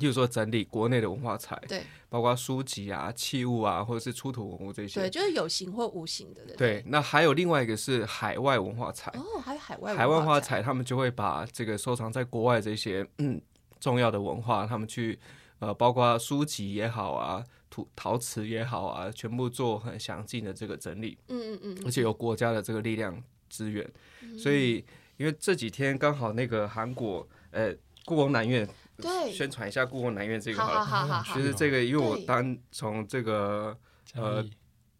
[0.00, 6.42] 例如说整理国内的文化财，对，包括书籍啊、器物啊，或者是出土文物这些，对，就是有形或无形的。
[6.56, 13.40] 对，那还有另外一个是海外文化财，哦，还有海外海外文化财，他们就会把这个收藏在国外这些嗯
[13.78, 15.16] 重要的文化，他们去。
[15.64, 21.16] 呃，包括书籍也好啊，土陶瓷也好啊，全部做很详尽的这个整理。
[21.28, 21.82] 嗯嗯嗯。
[21.86, 23.90] 而且有国家的这个力量支援，
[24.36, 24.84] 所以
[25.16, 27.74] 因为这几天刚好那个韩国呃
[28.04, 31.34] 故宫南院对宣传一下故宫南院这个，好好好好。
[31.34, 33.74] 其实这个因为我当从这个
[34.14, 34.44] 呃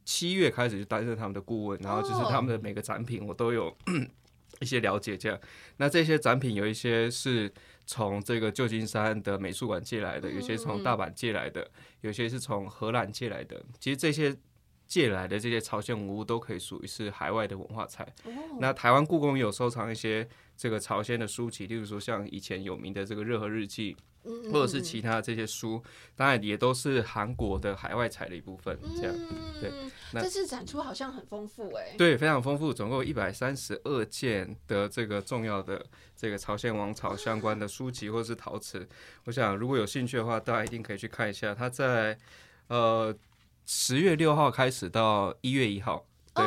[0.07, 3.77] 七月开始就担任他们的顾问，然后就是他们的每个展品我都有
[4.61, 5.15] 一些了解。
[5.15, 5.39] 这样，
[5.77, 7.53] 那这些展品有一些是。
[7.87, 11.71] 从这个旧金山的美术馆借来的，有些从大阪借来的，
[12.01, 13.63] 有些是从荷兰借来的。
[13.79, 14.35] 其实这些
[14.87, 18.07] 借来的这些朝鲜文物都可以属于是海外的文化财。
[18.59, 23.95] 那台湾故宫有收藏一些这个朝鲜的书籍，例如说像以前有名的这个《热河日记》。
[24.51, 25.83] 或者是其他这些书，
[26.17, 28.75] 当然也都是韩国的海外财的一部分。
[28.97, 29.15] 这样，
[29.61, 29.71] 对。
[30.15, 31.95] 这次展出好像很丰富哎。
[31.99, 35.85] 对，非常丰富，总共一百三十二件的这个重要的
[36.17, 38.89] 这个朝鲜王朝相关的书籍或者是陶瓷。
[39.25, 41.55] 我想如果有兴趣的话，大家一定可以去看一下。
[41.55, 42.19] 它在
[42.69, 43.15] 呃
[43.67, 46.07] 十月六号开始到一月一号。
[46.37, 46.45] 对，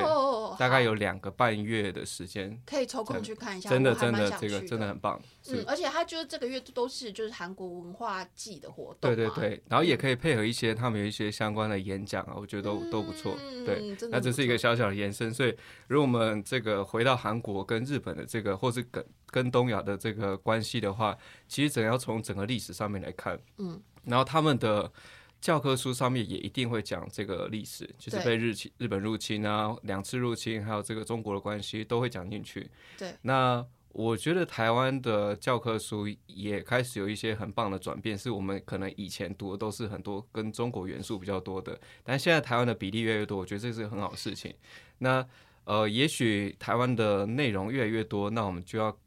[0.59, 3.69] 大概有两个半月的时间，可以抽空去看一下。
[3.69, 5.17] 真的，真的，这个真的很棒。
[5.47, 8.97] 嗯，而且它就是这个月都是就是韩国文化季的活动。
[8.99, 13.33] 对对对，然后也可以配合一些他们有一些相关的演讲啊，我觉得都都不错。
[13.65, 15.33] 对，那这是一个小小的延伸。
[15.33, 15.55] 所以，
[15.87, 23.39] 如果我们这个回到韩国跟日本的这个，或是跟跟东亚的这个关系的话，其实整要从整个历史上面来看。
[23.59, 24.91] 嗯，然后他们的。
[25.39, 32.69] 教科书上面也一定会讲这个历史，就是被日侵、日本入侵啊，两次入侵，还有这个中国的关系都会讲进去。
[32.97, 44.53] 对，那我觉得台湾的教科书也开始有一些很棒的转变，是我们可能以前读的都是很多跟中国元素比较多的，但现在台湾的比例越来越多，我觉得这是个很好的事情。
[44.97, 45.25] 那
[45.65, 48.97] 呃，也许台湾的内容越来越多，那我们就要。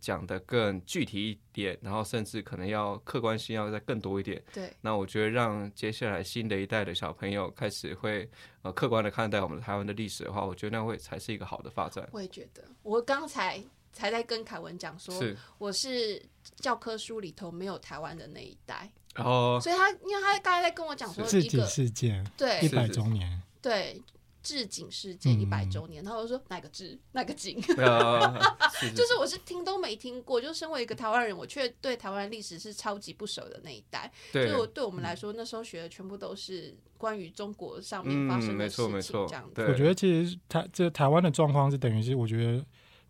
[0.00, 4.42] 讲的更具体一点，然后甚至可能要客观性要再更多一点。
[4.52, 8.28] 对，那我觉得让接下来新的一代的小朋友开始会
[8.62, 12.08] 呃客观的看待我们台湾的历史的话，我觉得那会才是一个好的发展。
[12.12, 15.14] 我也觉得，我刚才才在跟凯文讲说，
[15.58, 16.22] 我是
[16.56, 24.00] 教科书里头没有台湾的那一代，哦，所以他因为他刚才在跟我讲说一个事件，对一百周年，对。
[24.42, 28.20] 治警事件一百周年，然后我就说哪个置 哪个警，呃，
[28.72, 39.54] 是就是我是听都没听过，就身为一个台湾人，我却对台湾历史是超级不熟的那一代，所对以我对我们来说，那时候学的全部都是关于中国上面发生的事情，错没错这样子。
[39.54, 42.64] 对我觉得其实台这台湾的状况是等于是，我觉得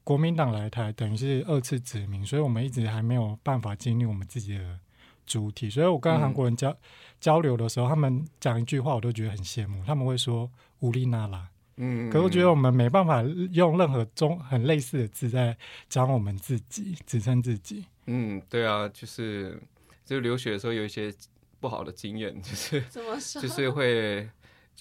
[0.04, 4.78] 国民党来台等于是二次殖民，所以我们一直还没有办法建立我们自己的
[5.26, 5.68] 主体。
[5.68, 6.74] 所以我跟嗯韩国人交、
[7.20, 9.84] 交流的时候，他们讲一句话，我都觉得很羡慕。
[9.84, 15.56] 他们会说“乌利那拉”，嗯，可是我觉得我们没办法用任何中很类似的字在
[15.88, 17.84] 讲我们自己，指称自己。
[18.06, 19.60] 嗯，对啊，就是
[20.04, 21.12] 就留学的时候有一些
[21.60, 23.40] 不好的经验，就是怎么说？
[23.42, 24.28] 就是会。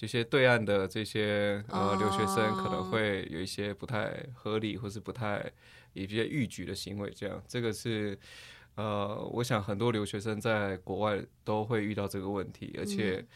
[0.00, 5.44] 这些对岸的这些呃哦留学生可能会有一些不太合理，或是不太
[5.92, 8.16] 一些逾矩的行为，这样这个是
[8.76, 13.26] 呃，我想很多留学生在国外都会遇到这个问题，而且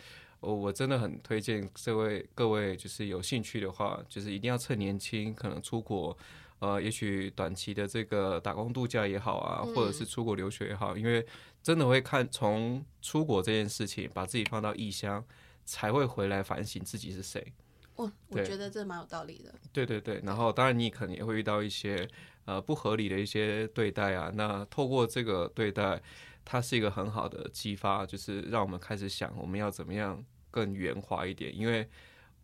[0.43, 6.15] 我我真的很推荐这位各位就是有兴趣的话，就是一定要趁年轻，可能出国。
[6.59, 11.27] 呃，也许短期的这个打工度假也好啊，或者是出国留学也好，因为
[11.61, 15.25] 真的会看从出国这件事情，把自己放到异乡，
[15.65, 17.53] 才会回来反省自己是谁。
[17.97, 19.53] 我我觉得这蛮有道理的。
[19.73, 22.09] 对对对，然后当然你可能也会遇到一些
[22.45, 24.31] 呃不合理的一些对待啊。
[24.33, 26.01] 那透过这个对待，
[26.45, 31.53] 它是一个很好的激发，就是让我们开始想我们要怎么样更圆滑一点。
[31.53, 31.89] 因为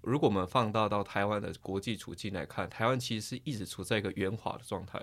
[0.01, 5.01] 如果我们放大到台湾的国际处境来看，台湾其实是一直处在一个圆滑的状态。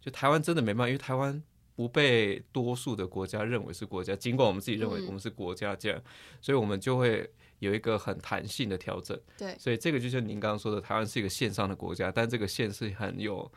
[0.00, 1.42] 就台湾真的没办法，因为台湾
[1.74, 6.02] 不被多数的国家认为是国家，尽管我们自己认为嗯我们是国家这样，
[6.40, 9.20] 所以我们就会有一个很弹性的调整。
[9.36, 13.52] 对，所以这个就像您刚刚说的，台湾是一个线上的国家，但这个线是很有很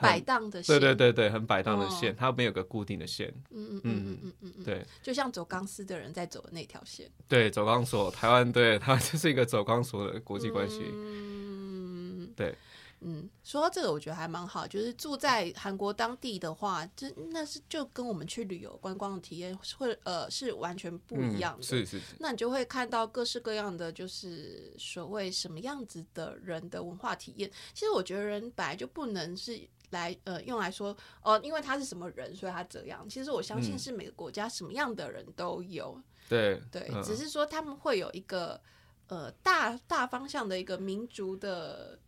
[0.00, 3.28] 摆荡的线，对对对对，很摆荡的线，哦它没有个固定的线。
[3.50, 7.10] 嗯嗯嗯嗯嗯嗯嗯，对就像走钢丝的人在走的那条线。
[7.28, 10.82] 对，走钢索，台湾对它就是一个走钢索的国际关系。
[10.92, 12.54] 嗯，对，
[13.00, 21.60] 嗯，说到这个，我觉得还蛮好，就是住在韩国当地的话，就那是就跟我们去旅游观光的体验会呃是完全不一样的。
[21.60, 27.50] 嗯、是是是，那你就会看到各式各样的，就是所谓什么样子的人的文化体验。
[27.74, 33.08] 其实我觉得人本来就不能是来呃用来说哦，因为他是什么人，所以他这样。
[33.08, 38.60] 其实我相信嗯是每个国家什么样的人都有，对对，嗯只是说他们会有一个
[39.08, 41.98] 呃大大方向的一个民族的。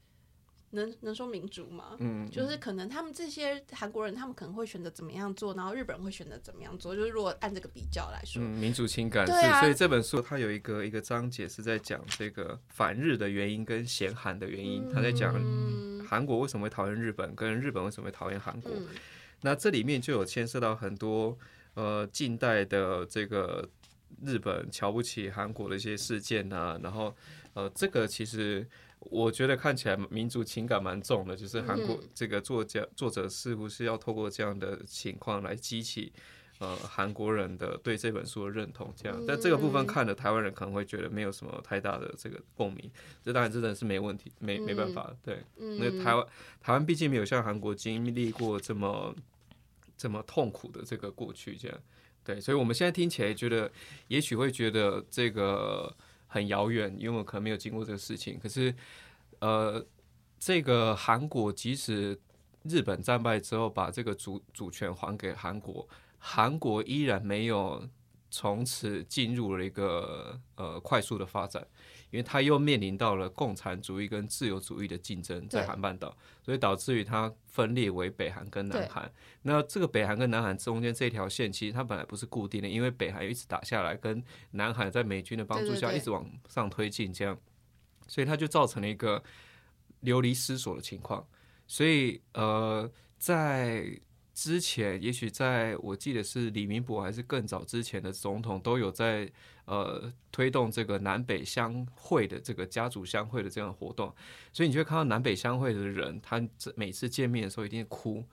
[0.70, 1.96] 能能说民族吗？
[1.98, 6.94] 嗯，就是可能他们这些韩国人，他们可能会选择怎么样做，然后日本人会选择怎么样做。
[6.94, 18.72] 就是如果按这个比较来说，嗯，民族情感是，所以这本书它有一个一个章节是在讲这个反日的原因跟嫌韩的原因，他在讲嗯韩国为什么会讨厌日本，跟日本为什么会讨厌韩国。
[18.74, 18.86] 嗯
[19.40, 21.38] 那这里面就有牵涉到很多
[21.74, 23.64] 呃近代的这个
[24.24, 27.14] 日本瞧不起韩国的一些事件啊，然后
[27.54, 28.66] 呃这个其实
[29.00, 32.08] 我觉得看起来民族情感蛮重的，就是韩国嗯。
[32.14, 36.12] 这个作家作者似乎是要透过这样的情况来激起。
[36.60, 42.90] 呃，韩国人的对这本书的认同，这样，但这个部分看了台湾人可能会觉得没有什么太大的这个共鸣，
[43.22, 45.78] 这当然真的是没问题，没没办法，对，嗯。
[45.78, 46.02] 那。
[46.02, 46.26] 台湾
[46.60, 49.14] 台湾毕竟没有像韩国经历过这么
[49.96, 51.78] 这么痛苦的这个过去，这样。
[52.24, 53.70] 对，所以我们现在听起来觉得，
[54.08, 55.96] 也许会觉得这个
[56.28, 58.38] 很遥远，因为我可能没有经过这个事情。
[58.38, 58.72] 可是，
[59.40, 59.84] 呃，
[60.38, 62.16] 这个韩国即使
[62.62, 65.88] 日本战败之后，把这个主主权还给韩国，
[66.18, 67.82] 韩国依然没有
[68.30, 71.66] 从此进入了一个呃快速的发展。
[72.10, 79.10] 因为它又面临到了共产主义跟自由主义的竞争，在韩半岛，所以导致于它分裂为北韩跟南韩。
[79.42, 87.38] 那这个北韩跟南韩中间这条线，其实它本来不是固定的，因为北韩一直打下来，跟南韩在美军的帮助下一直往上推进，这样，
[88.06, 89.22] 所以它就造成了一个
[90.00, 91.26] 流离失所的情况。
[91.66, 94.00] 所以呃，在
[94.32, 99.30] 之前，也许在我记得是李明博还是更早之前的总统，都有在
[99.68, 104.12] 呃推动这个南北相会的这个家族相会的这样的活动，
[104.52, 106.42] 所以你就会看到南北相会的人，他
[106.74, 108.24] 每次见面的时候一定哭，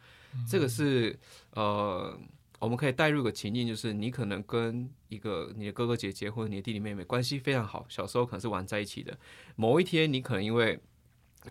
[0.50, 1.20] 这个是
[1.52, 2.18] 呃。
[2.58, 9.16] 我们可以带入个情境，就是你可能跟一个你的哥哥姐姐或者你的弟弟妹妹关系非常好，小时候可能是玩在一起的。
[9.58, 10.80] 某一天，你可能因为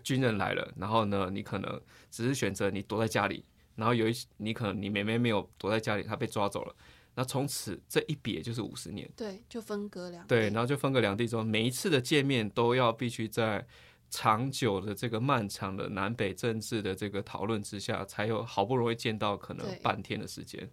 [0.03, 3.45] 军人来了，然后呢，你可能只是选择你躲在家里，
[3.75, 6.75] 然后有一你可能你妹妹没有躲在家里，她被抓走了，
[7.15, 13.65] 那从此这一别就是五十年，对，就分隔两对，然后就分隔两地之后，每一次的见面都要必须在
[14.09, 20.69] 长久的这个漫长的南北政治的这个讨论之下，才有好不容易见到可能半天的时间。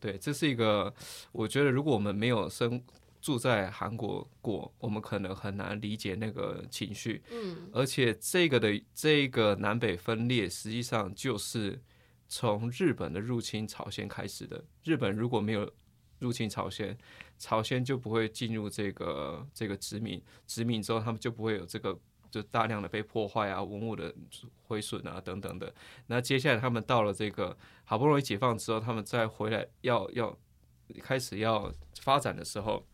[0.00, 0.92] 对，这是一个
[1.30, 2.82] 我觉得如果我们没有生
[3.20, 7.22] 住在韩国过，我们可能很难理解那个情绪。
[7.30, 11.80] 嗯，而且这个的这个南北分裂，实际上就是
[12.28, 14.64] 从日本的入侵朝鲜开始的。
[14.82, 15.72] 日本如果没有
[16.22, 16.96] 入侵朝鲜，
[17.36, 21.98] 朝鲜就不会进入这个这个殖民，殖民之后他们就不会有这个
[22.30, 24.14] 就大量的被破坏啊、文物的
[24.62, 25.74] 毁损啊等等的。
[26.06, 27.54] 那接下来他们到了这个
[27.84, 30.38] 好不容易解放之后，他们再回来要要
[31.02, 32.86] 开始要发展的时候。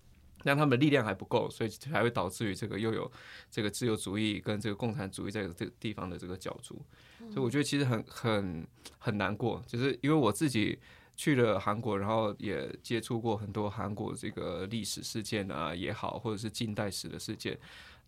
[0.44, 3.10] 那他们力量还不够，所以才会导致于这个又有
[3.50, 6.80] 这个自由主义跟这个共产主义在这个地方的这个角逐，
[7.28, 8.64] 所以我觉得其实很很
[8.98, 10.78] 很难过，就是因为我自己
[11.18, 17.58] 去了韩国，然后也接触过很多韩国这个历史事件啊也好，或者是近代史的事件，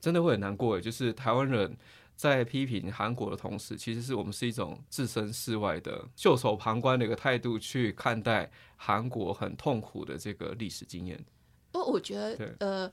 [0.00, 0.80] 真的会很难过。
[0.80, 1.76] 就是台湾人
[2.14, 11.22] 在批评韩国的同时，其实是我们是一种置身事外的、袖手旁观的一个态度去看待韩国很痛苦的这个历史经验。
[11.72, 12.92] 不，我觉得呃，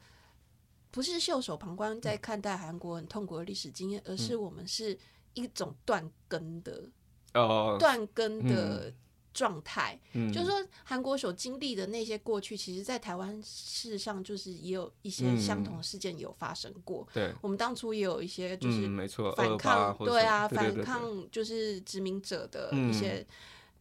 [0.90, 4.98] 不是袖手旁观在看待韩国很痛苦的历史经验，而是我们是
[5.36, 6.90] 一种断根的
[7.36, 7.78] 哦。
[7.80, 8.92] 断根的
[9.38, 10.00] 状态。
[10.14, 17.08] 嗯就是说，韩国所经历的那些过去，其实在台湾事实上就是也有一些相同的事件有发生过。
[17.14, 23.24] 对，我们当初也有一些就是嗯没错反抗，28或者对啊，反抗就是殖民者的嗯一些、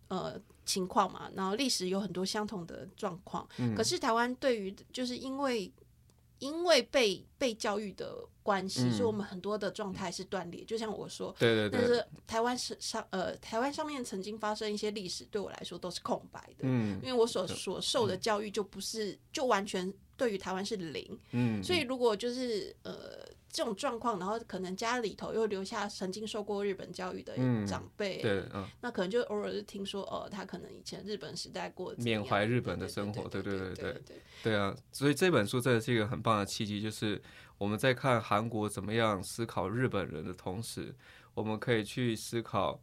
[0.09, 1.31] 呃情况嘛。
[1.35, 5.73] 然后历史有很多相同的状况，嗯可是台湾对于就是因为
[6.39, 10.65] 因为被被教育的关系，嗯所以我们很多的状态是断裂。
[10.65, 21.19] 就像我说，对对对，但是台湾是上呃台湾上面曾经发生一些历史，对我来说都是空白的，嗯因为我所所受的教育就不是就完全对于台湾是零。
[21.33, 23.27] 嗯，所以如果就是呃
[23.57, 27.35] 这种状况，然后可能家里头又留下曾经受过日本教育的
[27.67, 28.45] 长辈，对，
[28.83, 34.55] 那可能就偶尔是听说，呃，他可能以前日本时代过，缅怀日本的生活，对对对对对，对。
[34.55, 37.19] 啊，所以这本书真的是一个很棒的契机，就是
[37.57, 40.95] 我们在看韩国怎么样思考日本人的同时，
[41.33, 42.79] 我们可以去思考，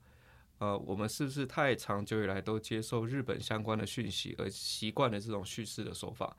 [0.57, 6.35] 呃，我们是不是太长久以来都接受日本相关的讯息，而习惯了这种叙事的手法，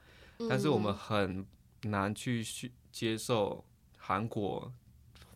[0.48, 1.46] 但是我们很
[1.82, 3.64] 难去去接受。
[4.06, 4.70] 韩国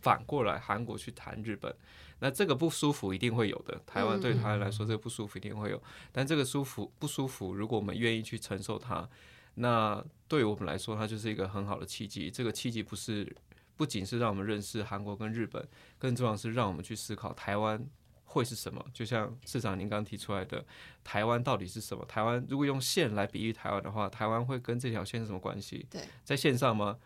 [0.02, 1.74] 反过来韩国去谈日本，
[2.18, 3.80] 那这个不舒服一定会有的。
[3.86, 9.08] 台湾对台湾来说，这个不舒服一定会有，但这个舒服不舒服，如果我们愿意去承受它，
[9.54, 12.30] 那对于我们来说，它就是一个很好的契机。
[12.30, 13.34] 这个契机不是
[13.76, 15.66] 不仅是让我们认识韩国跟日本，
[15.98, 17.84] 更重要的是让我们去思考台湾。
[18.30, 18.84] 会是什么？
[18.92, 20.62] 就像市长您刚提出来的，
[21.02, 22.04] 台湾到底是什么？
[22.04, 25.86] 台湾如果用线来比喻台湾的话，台湾会跟这条线是什么关系？
[25.88, 26.98] 对，在线上吗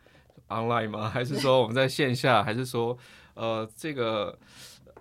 [0.49, 1.09] ？online 吗？
[1.09, 2.43] 还是说我们在线下？
[2.43, 2.97] 还是说
[3.35, 4.39] 呃，这个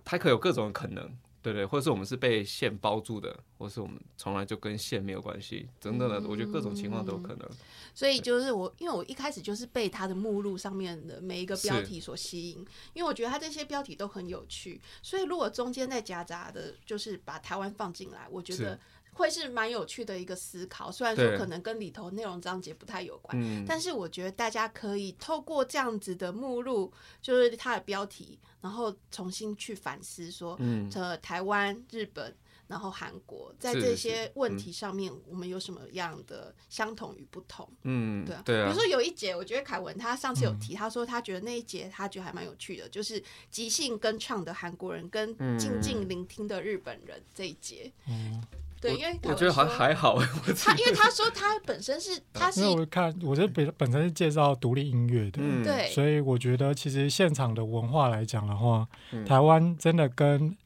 [0.06, 1.04] 它可有各种可能，
[1.42, 1.66] 对不对？
[1.66, 7.50] 或者是我们是被线包住的，或是我们从来就跟线没有关系，等等的，我觉得各种情况都有可能。
[7.94, 18.80] 所以就是我，因为我一开始就是被它的目录上面的每一个标题所吸引，因为我觉得它这些标题都很有趣，所以如果中间再夹杂的，就是把台湾放进来，我觉得是
[19.14, 20.92] 会是蛮有趣的一个思考。
[20.92, 26.92] 虽然说可能跟里头内容章节不太有关，嗯，但是我觉得大家可以透过这样子的目录，
[27.22, 32.36] 就是它的标题，然后重新去反思说，嗯呃，台湾、日本，
[32.68, 37.68] 然后韩国，在这些问题上面，我们有什么样的相同与不同？
[37.84, 47.92] 嗯，对啊，对啊比如，说有一节，我觉得凯文他上次有提，他说他觉得那一节他觉得还蛮有趣的，就是即兴跟唱的韩国人跟嗯静静聆听的日本人这一节。
[48.08, 48.42] 嗯，
[48.82, 60.58] 对，因为我觉得还说还好，他，因为他说他本身是他是因为我看我这本本身是介绍独立音乐的，嗯对所以我觉得其实现场的文化来讲的话，嗯台湾真的跟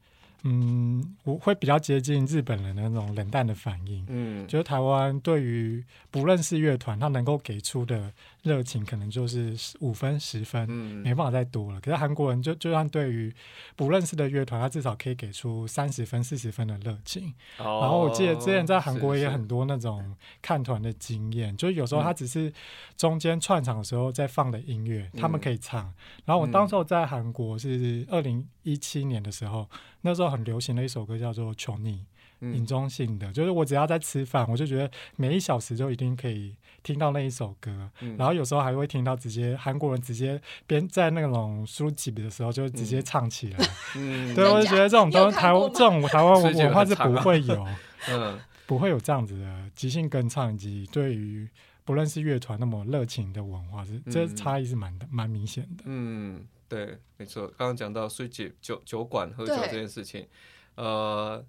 [0.48, 4.06] 嗯，我会比较接近日本人的那种冷淡的反应。
[4.08, 8.12] 嗯，就是台湾对于不认识乐团，他能够给出的
[8.46, 11.80] 热情可能就是五分、十分，嗯没办法再多了。
[11.80, 13.34] 可是韩国人就就算对于
[13.74, 17.34] 不认识的乐团，他至少可以给出三十分、四十分的热情。
[17.58, 22.52] 然然后我记得之前在韩国也很多那种看团的经验，就是有时候嗯他只是
[22.96, 25.92] 中间串场的时候在放的音乐，他们嗯可以唱。
[26.24, 29.68] 然后我当时候在韩国是二零一七年的时候，
[30.02, 31.92] 那时候很流行的一首歌叫做《求你》。
[32.38, 36.54] 引嗯中性的，就是我只要在吃饭，我就觉得每一小时就一定可以
[36.86, 38.16] 听到那一首歌，嗯。
[38.16, 44.32] 然后有时候还会听到直接韩国人直接边在那种书籍的时候就直接唱起来，嗯。
[44.36, 47.66] 对，我就觉得这种东台湾这种台湾文化是不会有
[48.08, 51.48] 嗯 不会有这样子的即兴跟唱以及对于
[51.84, 55.84] 不认识乐团那么热情的文化是，这嗯差异是蛮蛮明显的。
[55.86, 57.46] 嗯，对，没错。
[57.56, 60.26] 刚刚讲到睡酒酒酒馆喝酒对这件事情，
[60.74, 61.44] 呃，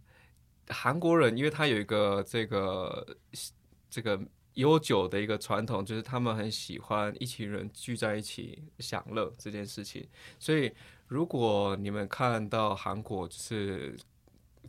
[0.69, 3.17] 韩国人因为他有一个这个
[3.89, 4.19] 这个
[4.57, 10.07] 悠久的一个传统，就是他们很喜欢一群人聚在一起享乐这件事情。
[10.37, 10.71] 所以，
[11.07, 13.95] 如果你们看到韩国，就是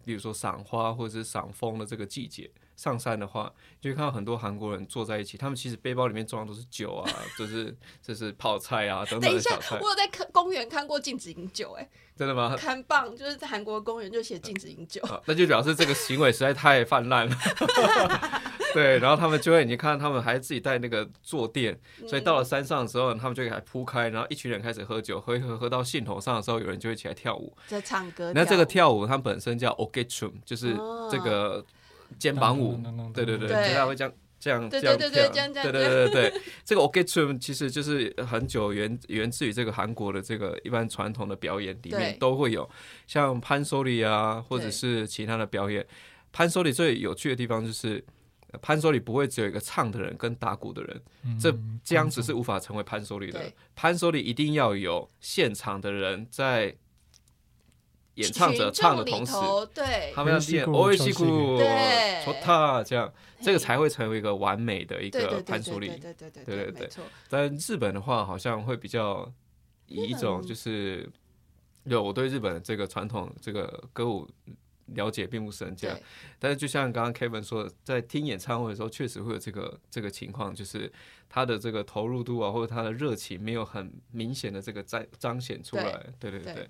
[0.04, 2.50] 比如说赏花或者是赏枫的这个季节。
[2.76, 9.76] 上山的话，就会看到很多韩国人坐在一起，他们其实背包里面装的都是酒啊， 就是就是泡菜啊等等的小菜。
[9.80, 12.54] 我有在看公园看过禁止饮酒，哎，真的吗？
[12.56, 17.36] 看棒就是在韩国公园就写禁止饮酒，那就表示这个行为实在太泛滥了。
[18.74, 28.32] 对，然后他们就会，你看他们还自己带那个坐垫，所以到了山上的时候，他们就给它铺开，然后一群人开始喝酒，喝一喝喝到兴头上的时候，有人就会起来跳舞，在唱歌。
[28.34, 30.76] 那这个跳舞它本身叫 o g e t r u m 就是
[31.10, 31.64] 这个。
[32.18, 32.80] 肩膀舞，
[33.12, 34.10] 对对对，大家会这样
[34.40, 36.40] 这样这样跳，对对对对对。
[36.64, 42.66] 这个 Orchestra 其实就是很久源源自于这个韩国的这个一般传统的表演里面都会有，
[43.06, 45.86] 像潘索里啊，或者是其他的表演。
[46.32, 48.02] 潘索里最有趣的地方就是
[48.62, 51.02] 潘索里不会只有一个唱的人跟打鼓的人，
[51.40, 53.52] 这这样子是无法成为潘索里的。
[53.74, 56.76] 潘索里一定要有现场的人在。
[58.14, 59.32] 演唱者唱的同时，
[59.72, 66.90] 对，他们要练哦西鼓，对，说他这样，这个才会成为一个完美的一个潘索里，对对对对对，
[67.28, 69.32] 但日本的话，好像会比较
[69.86, 71.08] 以一种就是，
[71.84, 74.28] 有我对日本这个传统这个歌舞
[74.94, 75.98] 了解并不是这样，
[76.38, 80.90] 但是就像刚刚 Kevin 说的，在听演唱会的时候，确实会有这个这个情况，就是
[81.28, 86.68] 他的这个投入度啊，或者他的热情没有很明显的这个彰彰显出来，对对对。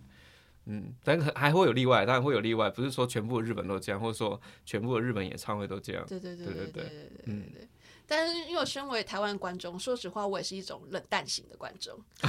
[0.70, 6.04] 嗯，但还会有例外，当然会有例外，不是说全部日本都这样，或者说全部的日本演唱会都这样。
[6.06, 6.82] 对对对对对对对
[7.24, 7.68] 对对。
[8.10, 11.94] 但是因为身为台湾观众，说实话，我也是一种冷淡型的观众。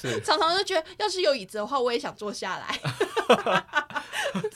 [0.00, 0.20] 是。
[0.20, 2.78] 常常就觉得，要是有椅子的话，我也想坐下来。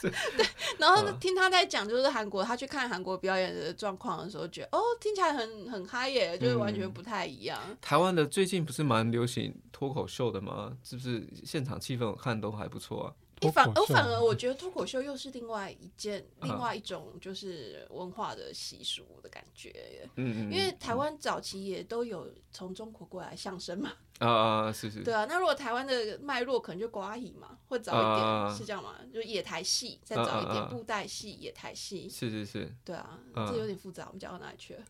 [0.00, 0.46] 对，
[0.78, 7.58] 然后听他在讲，就是韩国，他去看韩国表演的状况的时候，觉得哦，听起来很很嗨耶，就是完全不太一样。
[7.80, 10.76] 台湾的最近不是蛮流行脱口秀的吗？
[10.84, 13.12] 是不是现场气氛我看都还不错啊？
[13.42, 23.92] 你反我反而我觉得脱口秀又是另外一件另外一种就是文化的习俗的感觉，嗯嗯，因为台湾早期也都有从中国过来相声嘛。
[24.18, 28.94] 啊是是，对啊，那如果台湾的脉络可能就瓜乙嘛，会早一点，是这样吗？
[29.12, 34.82] 就野台戏再早一点，布袋戏、野台戏，是是是，对啊，这有点复杂，我们讲到哪里去了？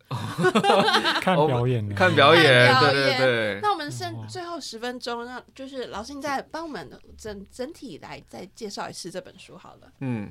[1.23, 3.61] 看表演，看表演，对对对。
[3.63, 9.93] 那我们剩最后十分钟，那就是老师你再帮我们整整体来再介绍一次这本书好了。
[10.01, 10.31] 嗯。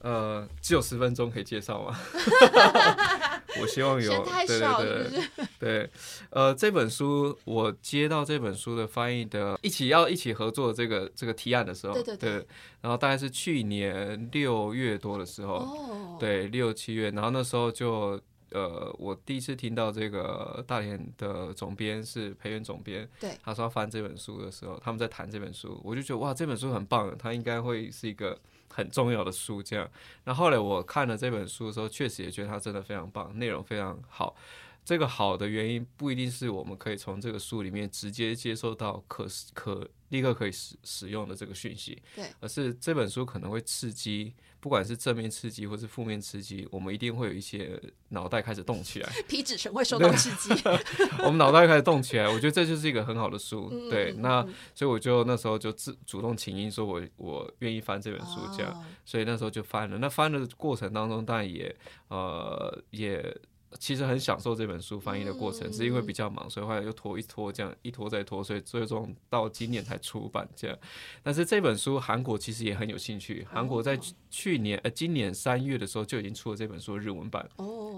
[0.00, 1.98] 呃，只有十分钟可以介绍吗？
[3.60, 5.90] 我希望有，对对对对。
[6.30, 12.46] 呃，这本书我接到这本书的翻译的，一起要一起合作这个这个提案的时候，对对对。
[12.80, 18.18] 然后大概是去年六月多的时候，对六七月，然后那时候就
[18.52, 28.38] 呃，我第一次听到这个大连的总编是培元总编，对，他说要翻这本书的时候，他们在谈这本书，我就觉得哇，这本书很棒，他应该会是一个。
[28.70, 29.90] 很重要的书，这样。
[30.24, 34.34] 那后来我看了这本书的时候，确实也觉得它真的非常棒，内容非常好。
[34.82, 44.34] 这个好的原因不一定是我们可以从这个书里面直接接受到可可立刻可以使使用的这个讯息，对，而是这本书可能会刺激。
[44.60, 47.80] 不管是正面刺激或是负面刺激，我们一定会有一些
[48.10, 50.62] 脑袋开始动起来， 皮质醇会受到刺激，
[51.24, 52.28] 我们脑袋开始动起来。
[52.28, 54.12] 我觉得这就是一个很好的书，对。
[54.18, 58.84] 那所以我就那时候就自主动请缨，说我我愿意翻这本书，这样。
[59.04, 59.98] 所以那时候就翻了。
[59.98, 61.74] 那翻的过程当中，当然也
[62.08, 63.36] 呃也。
[63.78, 70.76] 其实很享受这本书翻译的过程，是因为比较忙，所以后来又拖一拖，这样一拖再拖，所以最终到今年才出版这样。
[71.22, 73.96] 但是这本书韩国其实也很有兴趣，韩国在
[74.30, 77.46] 去年呃今年三月的时候就已经出了这本书的日文版，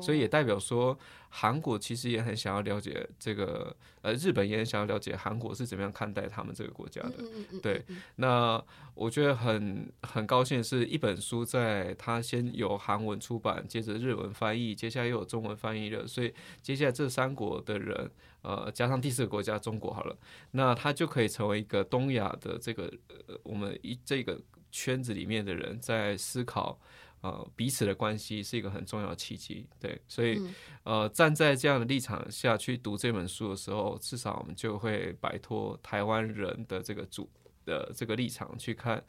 [0.02, 0.98] 所以也代表说。
[1.34, 7.14] 韩国其实也很想要了解这个，呃，日本也很想要了解韩国是怎么样看待他们这个国家的。
[7.62, 7.82] 对，
[8.16, 8.62] 那
[8.94, 18.10] 我觉得很很高兴的是，一本书在它先有韩文出版，接着日文翻译，接下来又有中文翻译了，所以接下来这三国的人，
[18.42, 20.14] 呃，加上第四个国家中国好了，
[20.50, 24.38] 那它就可以成为一个东亚的这个呃我们一这个
[24.72, 26.80] 圈子里面的人在思考。
[27.20, 30.42] 呃，彼此的关系是一个很重要的契机，对，所以
[30.82, 37.30] 呃，站在这样的立场下去读这本书的时候，至少我们就会摆脱台湾人的这个主
[37.64, 39.00] 的这个立场去看。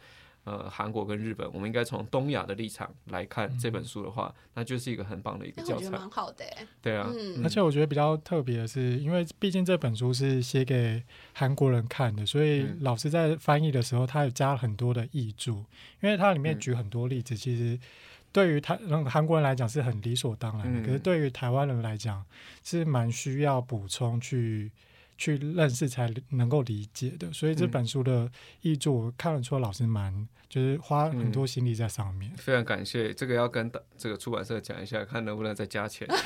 [0.45, 5.89] 呃，韩国跟日本，我们应该从东亚的立场来看这本书的话，那就是一个很棒的一个教材。
[5.89, 6.43] 蛮好的，
[6.81, 7.09] 对啊。
[7.41, 11.01] 而且我觉得比较特别的是，因为毕竟这本书是写给
[11.33, 15.63] 韩国人看的，所以老师在翻译的时候，他也加了很多的译注，
[16.01, 17.79] 因为它里面举很多例子，其实
[18.33, 18.77] 对于台
[19.09, 22.25] 韩国人来讲是很理所当然的，可是对于台湾人来讲
[22.63, 24.71] 是蛮需要补充去。
[25.17, 28.29] 去认识才能够理解的，所以这本书的
[28.61, 32.31] 译作看得出老师蛮就是花很多心力在上面。
[32.35, 36.07] 非常感谢，这个要跟这个出版社讲一下，看能不能再加钱。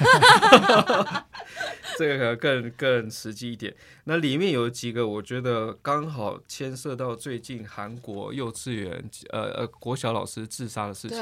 [1.97, 3.75] 这个可能更更实际一点。
[4.03, 11.19] 那里面有几个我觉得刚好牵涉到最近韩国幼稚园呃呃国小老师自杀的事情。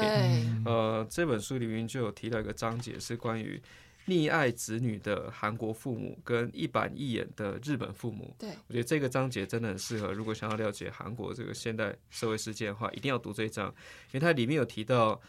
[0.64, 3.62] 呃，这本书里面就有提到一个章节是关于。
[4.06, 10.12] 溺爱子女的韩国父母跟一板一眼的日本父母，对我觉得这个章节真的很适合。
[10.12, 13.66] 如果想要了解韩国这个现代社会事件的话，一定要读这一章，
[14.12, 15.20] 因为它里面有提到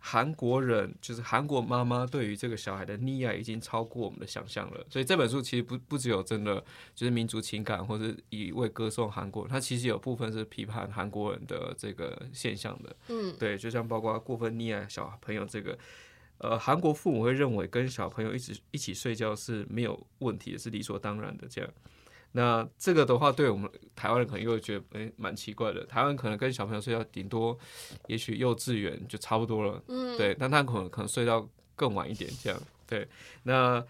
[0.00, 4.84] 韩国人就是韩国妈妈对于这个小孩的溺爱已经超过我们的想象了。
[4.90, 6.56] 所以这本书其实不不只有真的
[6.92, 12.96] 就是民族情感或者一味歌颂韩国，它其实有部分是批判韩国人的这个现象的。
[13.08, 15.78] 嗯，对，就像包括过分溺爱小朋友这个。
[16.38, 21.46] 呃，韩国父母会认为跟小朋友一直一起睡觉是没有问题的，是理所当然的。
[21.48, 21.70] 这样，
[22.32, 25.84] 那这个的话，对我们台湾人可能又会觉得诶蛮奇怪的。
[25.86, 27.56] 台湾可能跟小朋友睡觉，顶多
[28.08, 30.34] 也许幼稚园就差不多了，嗯，对。
[30.38, 33.06] 但他可能可能睡到更晚一点，这样，对。
[33.44, 33.84] 那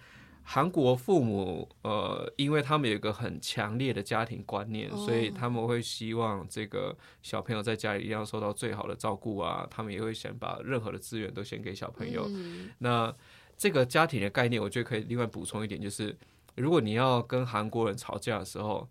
[0.47, 9.67] 韩国父母，呃，因为他们有一个很强烈的家庭观念，所以他们会希望这个小朋友在家里一定要受到最好的照顾啊。
[9.71, 12.31] 他们也会想把任何的资源都先给小朋友。
[12.79, 13.13] 那
[13.57, 16.15] 这个家庭的概念，我觉得可以另外补充一点，就是
[16.57, 18.87] 如果你要跟韩国人吵架的时候，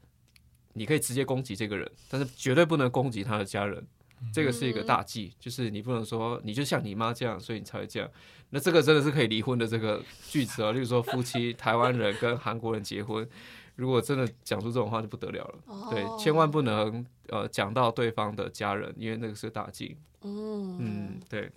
[0.73, 3.85] 你可以直接攻击这个人，但是绝对不能攻击他的家人。
[4.33, 8.09] 这个是一个大忌，就是你不能说你就像你妈这样，所以你才会这样。
[8.53, 9.99] 那这个真的是可以离婚的这个
[10.29, 13.27] 句子啊，例如说夫妻台湾人跟韩国人结婚，
[13.75, 15.89] 如果真的讲出这种话就不得了了。
[15.89, 19.97] 对，千万不能呃讲到对方的家人，因为那个是大忌。
[20.21, 21.49] 嗯嗯，对。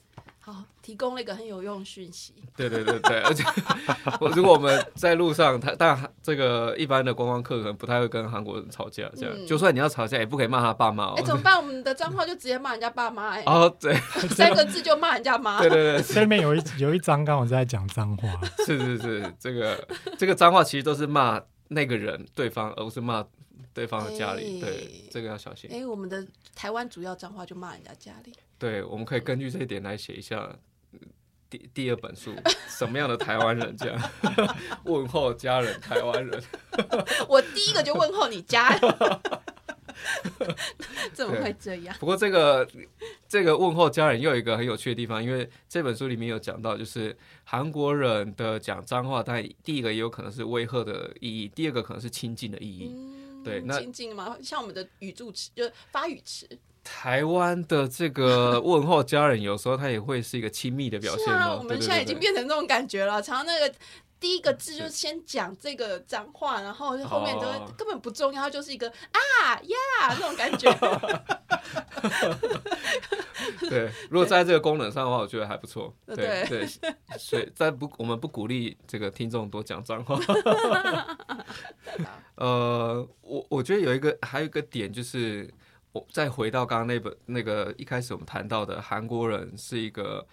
[0.46, 2.32] 好，提供了一个很有用讯息。
[2.56, 3.42] 对对对对，而且
[4.20, 11.14] 我 如果我们在路上，他但这个一般的观光客可能不太会跟韩国人吵架，这样就算你要吵架，也不可以骂他爸妈。
[11.14, 11.56] 哎，怎么办？
[11.56, 13.30] 我们的脏话就直接骂人家爸妈。
[13.30, 13.92] 哎，哦，对，
[14.28, 15.58] 三个字就骂人家妈。
[15.58, 18.28] 对 对对，下面有一有一章刚好在讲脏话。
[18.64, 23.26] 是是是，这个这个脏话其实都是骂那个人对方，而不是骂
[23.74, 24.60] 对方的家里。
[24.60, 25.68] 对，这个要小心。
[25.72, 26.24] 哎，我们的
[26.54, 28.32] 台湾主要脏话就骂人家家里。
[28.58, 30.56] 对，我们可以根据这一点来写一下
[31.48, 32.34] 第第二本书，
[32.68, 34.10] 什么样的台湾人这样
[34.84, 35.78] 问候家人？
[35.80, 36.42] 台湾人，
[37.28, 38.80] 我第一个就问候你家人，
[41.12, 41.94] 怎么会这样？
[42.00, 42.66] 不过这个
[43.28, 52.92] 这个问候家人又有一个很有趣的地方，因为这本书里面有讲到，就是韩国人的讲脏话，但第一个也有可能是威吓的意义，第二个可能是亲近的意义。
[53.44, 54.36] 对，那亲近吗？
[54.42, 56.48] 像我们的语助词，就是发语词。
[56.86, 61.34] 台湾的这个问候家人，有时候他也会是一个亲密的表现。
[61.34, 63.20] 啊，我们现在已经变成这种感觉了。
[63.20, 63.74] 常常那个
[64.20, 69.76] 第一个字就是先讲这个脏话，然后后面都根本不重要，它就是一个啊呀
[70.10, 70.70] 那种感觉。
[73.68, 75.92] 对，如果在这个功能上的话，我觉得还不错。
[76.06, 76.64] 对对，
[77.18, 80.16] 所以在不我们不鼓励这个听众多讲脏话。
[82.36, 85.52] 呃，我我觉得有一个还有一个点就是。
[86.10, 90.26] 再回到刚刚那本那个一开始我们谈到的，韩国人是一个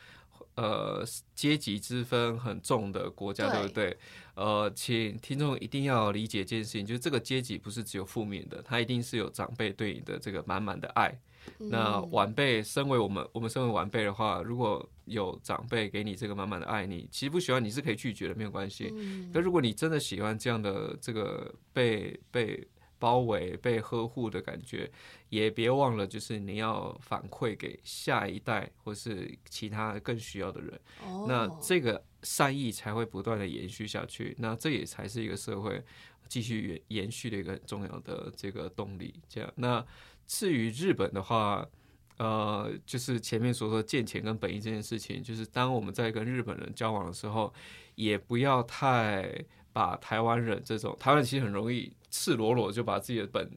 [0.56, 1.06] 呃
[1.36, 3.98] 阶级之分很重的国家，对不对？
[4.36, 11.16] 呃，请听众一定要理解一件事情，就是这个阶级不是只有负面的，它一定是有长辈对你的这个满满的爱。
[11.58, 18.94] 那晚辈，身为我们我们身为晚辈的话，如果有长辈给你这个满满的爱，你其实不喜欢你是可以拒绝的，没有关系。
[19.34, 22.68] 可如果你真的喜欢这样的这个被被。
[23.04, 24.90] 包围、被呵护的感觉，
[25.28, 30.80] 也别忘了，就是你要反馈给下一代或是其他更需要的人。
[31.28, 34.34] 那这个善意才会不断的延续下去。
[34.40, 35.84] 那这也才是一个社会
[36.30, 39.14] 继续延延续的一个很重要的这个动力。
[39.28, 39.86] 这样，那
[40.26, 41.68] 至于日本的话，
[42.20, 47.54] 呃，就是前面所说见钱跟本意这件事情，就是当我们在跟日本人交往的时候，
[47.96, 49.44] 也不要太。
[49.74, 53.52] 把台湾人这种台湾其实很容易赤裸裸就把自己的本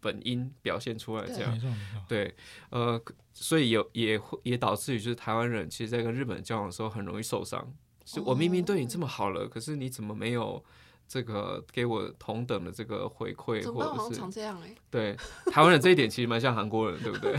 [0.00, 1.60] 本音表现出来，这样。
[2.06, 2.32] 对，
[2.70, 3.00] 呃，
[3.34, 7.74] 所以有也会也导致于就是台湾人其实，在跟日本人交往的时候很容易受伤。
[8.04, 10.64] 是我明明对你这么好了，可是你怎么没有
[11.08, 14.72] 这个给我同等的这个回馈，或者是这样哎？
[14.88, 15.16] 对，
[15.50, 17.36] 台湾人这一点其实蛮像韩国人，对不对？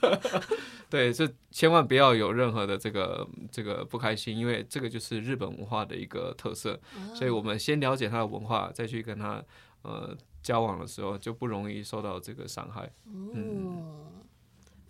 [0.88, 6.80] 对，就千万不要有任何的这个这个不开心，因为这个就是日本文化的一个特色，
[7.14, 9.44] 所以我们先了解他的文化，再去跟他
[9.86, 12.92] 呃交往的时候，就不容易受到这个伤害。
[13.06, 14.24] 嗯，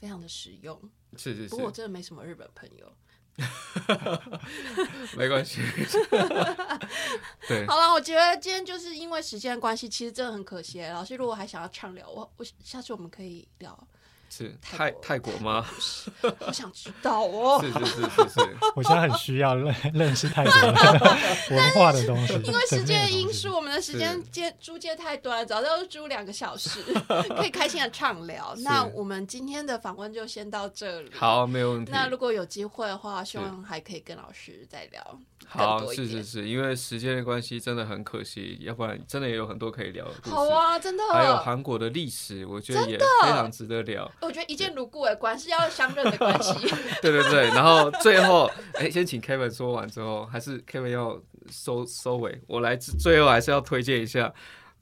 [0.01, 0.81] 非常的实用。
[1.17, 1.49] 是是是。
[1.49, 2.93] 不过我真的没什么日本朋友，
[5.17, 5.61] 没关系。
[7.49, 10.83] 对，好了，我觉得今天就是因为时间关系，其实真的很可惜。
[10.83, 13.89] 老师如果还想要畅聊，我我下次我们可以聊。
[14.29, 15.67] 是泰泰国吗？
[16.47, 17.61] 我想知道哦。
[17.63, 20.53] 是是是是是， 我现在很需要认认识泰国
[21.57, 22.35] 文化的东西。
[22.45, 26.81] 因为时间的因素，我们的时间接租借太短，早上租两个小时，
[27.37, 28.55] 可以开心的畅聊。
[28.59, 31.11] 那我们今天的访问就先到这里。
[31.15, 31.93] 好，没有问题。
[31.93, 35.21] 那如果有机会的话，希望还可以跟老师再聊。
[35.49, 40.35] 好，是是是，因为时间的关系，真的很可惜，要不然真的也有很多可以聊的故事。
[40.35, 41.05] 好啊，真的。
[41.13, 44.11] 还有韩国的历史，我觉得也非常值得聊。
[44.27, 46.53] 我觉得一见如故，哎，关是要相认的关系。
[47.01, 54.35] 对 对对，然后最后，哎，先请 Kevin 说完之后，还是 Kevin 要收收尾，我来最后还是要推荐一下。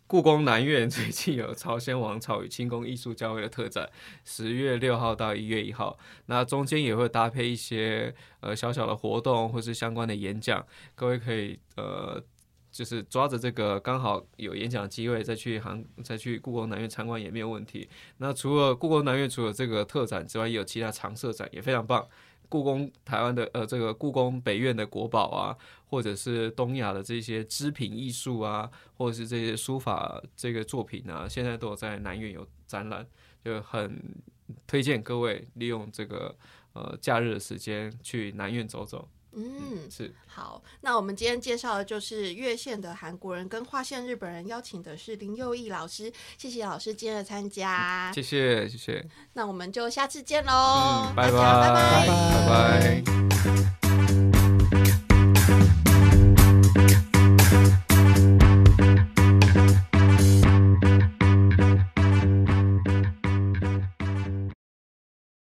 [0.07, 3.89] 故宫南院最近有朝鲜王朝与清宫艺术交汇的特展，
[4.23, 10.65] 十月六号到一月一号，那中间也会搭配一些呃小小的活动或是相关的演讲，
[10.95, 12.23] 各位可以呃
[12.75, 17.89] 就是抓着这个刚好有演讲机会再去韩再去故宫南院参观也没有问题。
[18.19, 22.05] 那除了故宫南院除了这个特展之外，也有其他常设展也非常棒。
[22.49, 25.57] 故宫台湾的呃，这个故宫北院的国宝啊，
[25.87, 33.07] 或者是东亚的这些织品艺术啊，或者是这些书法这个作品啊，现在都有在南院有展览，
[33.45, 34.03] 就很
[34.67, 36.37] 推荐各位利用这个
[36.73, 39.09] 呃假日的时间去南院走走。
[39.37, 40.63] 嗯，是好。
[40.81, 46.13] 那我们今天介绍的就是越线的韩国人跟划线日本人，邀请的是林佑义老师。
[46.39, 49.07] 谢谢老师今天的参加，谢谢谢谢。
[49.33, 53.84] 那我们就下次见喽，拜拜拜拜拜拜。